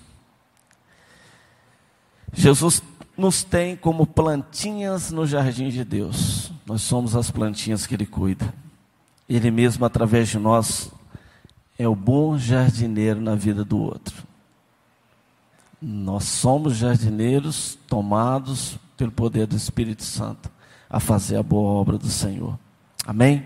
Jesus 2.34 2.84
nos 3.18 3.44
tem 3.44 3.76
como 3.76 4.06
plantinhas 4.06 5.12
no 5.12 5.26
jardim 5.26 5.70
de 5.70 5.86
Deus. 5.86 6.52
Nós 6.66 6.82
somos 6.82 7.16
as 7.16 7.30
plantinhas 7.30 7.86
que 7.86 7.94
Ele 7.94 8.06
cuida. 8.06 8.54
Ele 9.28 9.52
mesmo, 9.52 9.86
através 9.86 10.30
de 10.30 10.38
nós, 10.38 10.92
é 11.78 11.88
o 11.88 11.96
bom 11.96 12.38
jardineiro 12.38 13.20
na 13.20 13.36
vida 13.36 13.64
do 13.64 13.78
outro. 13.80 14.24
Nós 15.82 16.24
somos 16.24 16.78
jardineiros 16.78 17.78
tomados 17.88 18.78
pelo 18.96 19.12
poder 19.12 19.48
do 19.48 19.56
Espírito 19.56 20.04
Santo 20.04 20.50
a 20.90 21.00
fazer 21.00 21.36
a 21.36 21.44
boa 21.44 21.72
obra 21.72 21.98
do 21.98 22.08
Senhor. 22.08 22.58
Amém? 23.06 23.46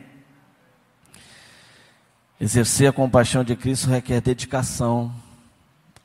Exercer 2.40 2.90
a 2.90 2.94
compaixão 2.94 3.44
de 3.44 3.56
Cristo 3.56 3.90
requer 3.90 4.22
dedicação, 4.22 5.12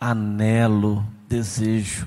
anelo, 0.00 1.04
desejo. 1.28 2.06